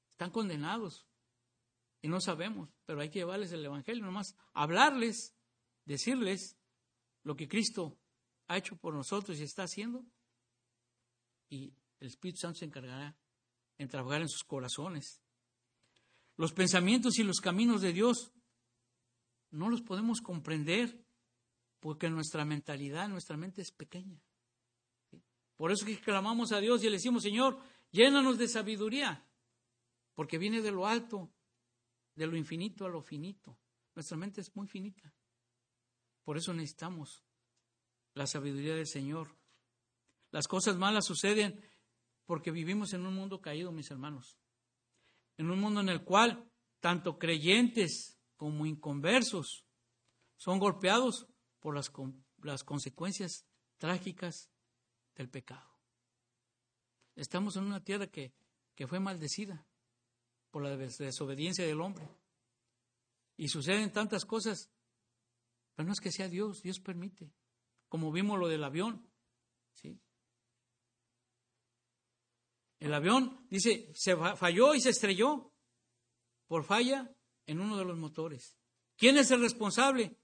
[0.09, 1.07] están condenados
[2.01, 5.37] y no sabemos, pero hay que llevarles el Evangelio, nomás hablarles,
[5.85, 6.57] decirles
[7.23, 7.99] lo que Cristo
[8.49, 10.05] ha hecho por nosotros y está haciendo.
[11.49, 13.17] Y el Espíritu Santo se encargará
[13.79, 15.23] en trabajar en sus corazones.
[16.37, 18.33] Los pensamientos y los caminos de Dios
[19.51, 21.05] no los podemos comprender
[21.81, 24.23] porque nuestra mentalidad, nuestra mente es pequeña.
[25.57, 27.59] Por eso que clamamos a Dios y le decimos, Señor,
[27.91, 29.27] llénanos de sabiduría,
[30.15, 31.31] porque viene de lo alto,
[32.15, 33.59] de lo infinito a lo finito.
[33.95, 35.13] Nuestra mente es muy finita.
[36.25, 37.25] Por eso necesitamos
[38.15, 39.37] la sabiduría del Señor.
[40.31, 41.61] Las cosas malas suceden
[42.27, 44.39] porque vivimos en un mundo caído, mis hermanos.
[45.37, 46.51] En un mundo en el cual
[46.81, 49.65] tanto creyentes como inconversos
[50.37, 51.27] son golpeados
[51.59, 51.91] por las,
[52.43, 53.47] las consecuencias
[53.79, 54.51] trágicas
[55.15, 55.69] del pecado.
[57.17, 58.33] Estamos en una tierra que,
[58.75, 59.67] que fue maldecida
[60.51, 62.09] por la desobediencia del hombre.
[63.37, 64.71] Y suceden tantas cosas
[65.81, 67.33] pero no es que sea Dios, Dios permite.
[67.89, 69.11] Como vimos lo del avión.
[69.73, 69.99] ¿sí?
[72.79, 75.55] El avión, dice, se falló y se estrelló
[76.47, 77.11] por falla
[77.47, 78.59] en uno de los motores.
[78.99, 80.19] ¿Quién es el responsable?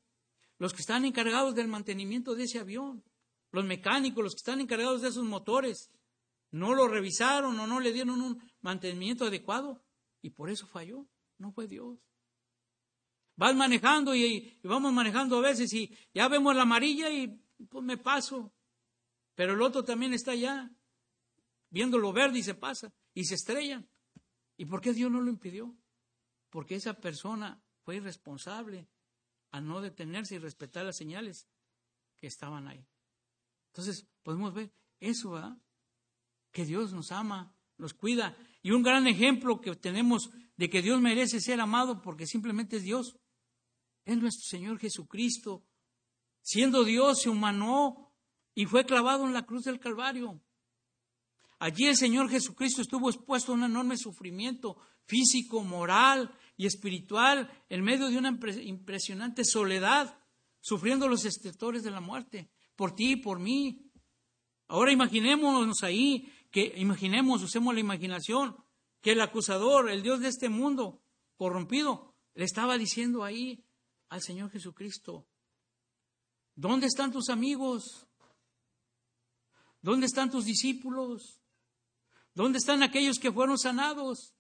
[0.59, 3.03] Los que están encargados del mantenimiento de ese avión.
[3.51, 5.91] Los mecánicos, los que están encargados de esos motores.
[6.51, 9.83] No lo revisaron o no le dieron un mantenimiento adecuado
[10.21, 11.09] y por eso falló.
[11.39, 11.99] No fue Dios.
[13.37, 17.29] Vas manejando y, vamos manejando a veces y ya vemos la amarilla y
[17.69, 18.53] pues me paso.
[19.35, 20.71] Pero el otro también está allá,
[21.69, 23.87] viendo lo verde y se pasa y se estrellan.
[24.57, 25.77] ¿Y por qué Dios no lo impidió?
[26.49, 28.89] Porque esa persona fue irresponsable
[29.51, 31.47] al no detenerse y respetar las señales
[32.17, 32.87] que estaban ahí.
[33.69, 35.59] Entonces, podemos ver eso, ¿verdad?
[36.51, 38.35] Que Dios nos ama, nos cuida.
[38.63, 42.83] Y un gran ejemplo que tenemos de que Dios merece ser amado porque simplemente es
[42.83, 43.19] Dios
[44.07, 45.67] es nuestro Señor Jesucristo.
[46.41, 48.15] Siendo Dios, se humanó
[48.55, 50.41] y fue clavado en la cruz del Calvario.
[51.59, 57.83] Allí el Señor Jesucristo estuvo expuesto a un enorme sufrimiento físico, moral y espiritual en
[57.83, 60.19] medio de una impresionante soledad,
[60.61, 63.91] sufriendo los estertores de la muerte, por ti y por mí.
[64.69, 68.57] Ahora imaginémonos ahí, que imaginemos, usemos la imaginación,
[69.01, 71.03] que el acusador, el Dios de este mundo
[71.37, 73.66] corrompido, le estaba diciendo ahí,
[74.17, 75.29] al Señor Jesucristo.
[76.55, 78.09] ¿Dónde están tus amigos?
[79.83, 81.39] ¿Dónde están tus discípulos?
[82.35, 84.35] ¿Dónde están aquellos que fueron sanados?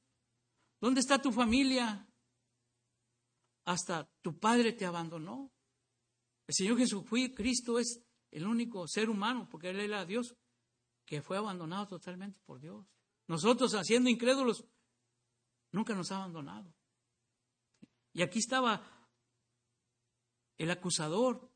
[0.80, 2.08] ¿Dónde está tu familia?
[3.66, 5.52] Hasta tu padre te abandonó.
[6.46, 8.00] El Señor Jesucristo es
[8.30, 10.36] el único ser humano, porque Él era Dios,
[11.04, 12.86] que fue abandonado totalmente por Dios.
[13.26, 14.64] Nosotros, haciendo incrédulos,
[15.70, 16.72] nunca nos ha abandonado.
[18.14, 18.95] Y aquí estaba
[20.58, 21.50] el acusador,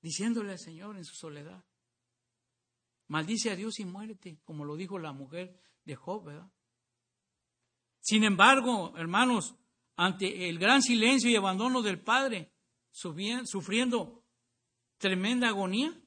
[0.00, 1.64] diciéndole al Señor en su soledad,
[3.08, 6.50] maldice a Dios y muérete, como lo dijo la mujer de Job, ¿verdad?
[8.00, 9.56] Sin embargo, hermanos,
[9.96, 12.52] ante el gran silencio y abandono del Padre,
[12.92, 14.24] sufriendo
[14.98, 15.98] tremenda agonía,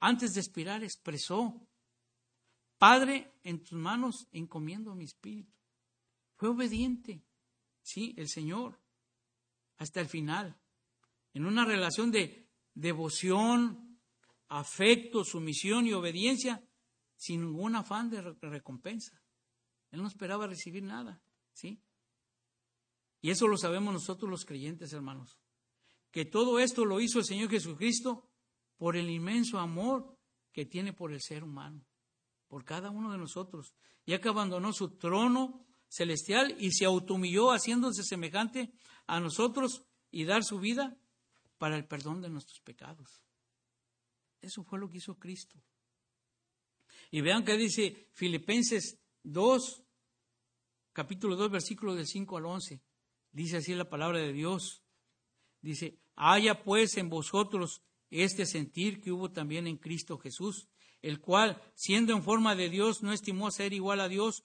[0.00, 1.68] antes de expirar expresó,
[2.78, 5.54] Padre, en tus manos encomiendo mi espíritu.
[6.36, 7.22] Fue obediente,
[7.82, 8.79] sí, el Señor,
[9.80, 10.60] hasta el final,
[11.32, 13.98] en una relación de devoción,
[14.48, 16.62] afecto, sumisión y obediencia,
[17.16, 19.22] sin ningún afán de recompensa.
[19.90, 21.22] Él no esperaba recibir nada,
[21.54, 21.82] ¿sí?
[23.22, 25.38] Y eso lo sabemos nosotros los creyentes, hermanos.
[26.10, 28.28] Que todo esto lo hizo el Señor Jesucristo
[28.76, 30.14] por el inmenso amor
[30.52, 31.86] que tiene por el ser humano,
[32.48, 33.74] por cada uno de nosotros,
[34.04, 38.72] ya que abandonó su trono celestial y se automilló haciéndose semejante
[39.06, 40.96] a nosotros y dar su vida
[41.58, 43.20] para el perdón de nuestros pecados.
[44.40, 45.62] Eso fue lo que hizo Cristo.
[47.10, 49.82] Y vean que dice Filipenses 2,
[50.92, 52.80] capítulo 2, versículo del 5 al 11.
[53.32, 54.84] Dice así la palabra de Dios.
[55.60, 60.68] Dice, haya pues en vosotros este sentir que hubo también en Cristo Jesús,
[61.02, 64.44] el cual, siendo en forma de Dios, no estimó ser igual a Dios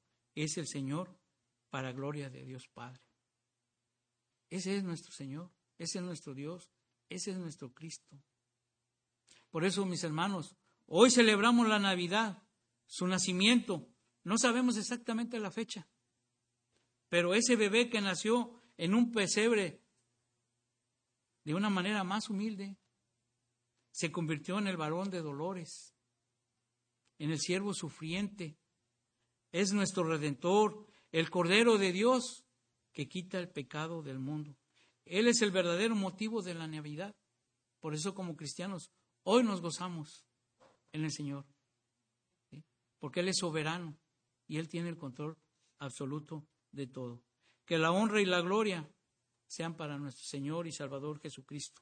[0.35, 1.17] es el Señor
[1.69, 3.01] para gloria de Dios Padre.
[4.49, 6.69] Ese es nuestro Señor, ese es nuestro Dios,
[7.09, 8.21] ese es nuestro Cristo.
[9.49, 10.55] Por eso, mis hermanos,
[10.87, 12.43] hoy celebramos la Navidad,
[12.85, 13.87] su nacimiento,
[14.23, 15.87] no sabemos exactamente la fecha,
[17.09, 19.81] pero ese bebé que nació en un pesebre
[21.43, 22.77] de una manera más humilde,
[23.91, 25.95] se convirtió en el varón de dolores,
[27.17, 28.57] en el siervo sufriente.
[29.51, 32.45] Es nuestro redentor, el Cordero de Dios
[32.93, 34.55] que quita el pecado del mundo.
[35.05, 37.15] Él es el verdadero motivo de la Navidad.
[37.79, 38.91] Por eso como cristianos,
[39.23, 40.25] hoy nos gozamos
[40.93, 41.45] en el Señor,
[42.99, 43.97] porque Él es soberano
[44.47, 45.37] y Él tiene el control
[45.79, 47.23] absoluto de todo.
[47.65, 48.89] Que la honra y la gloria
[49.47, 51.81] sean para nuestro Señor y Salvador Jesucristo.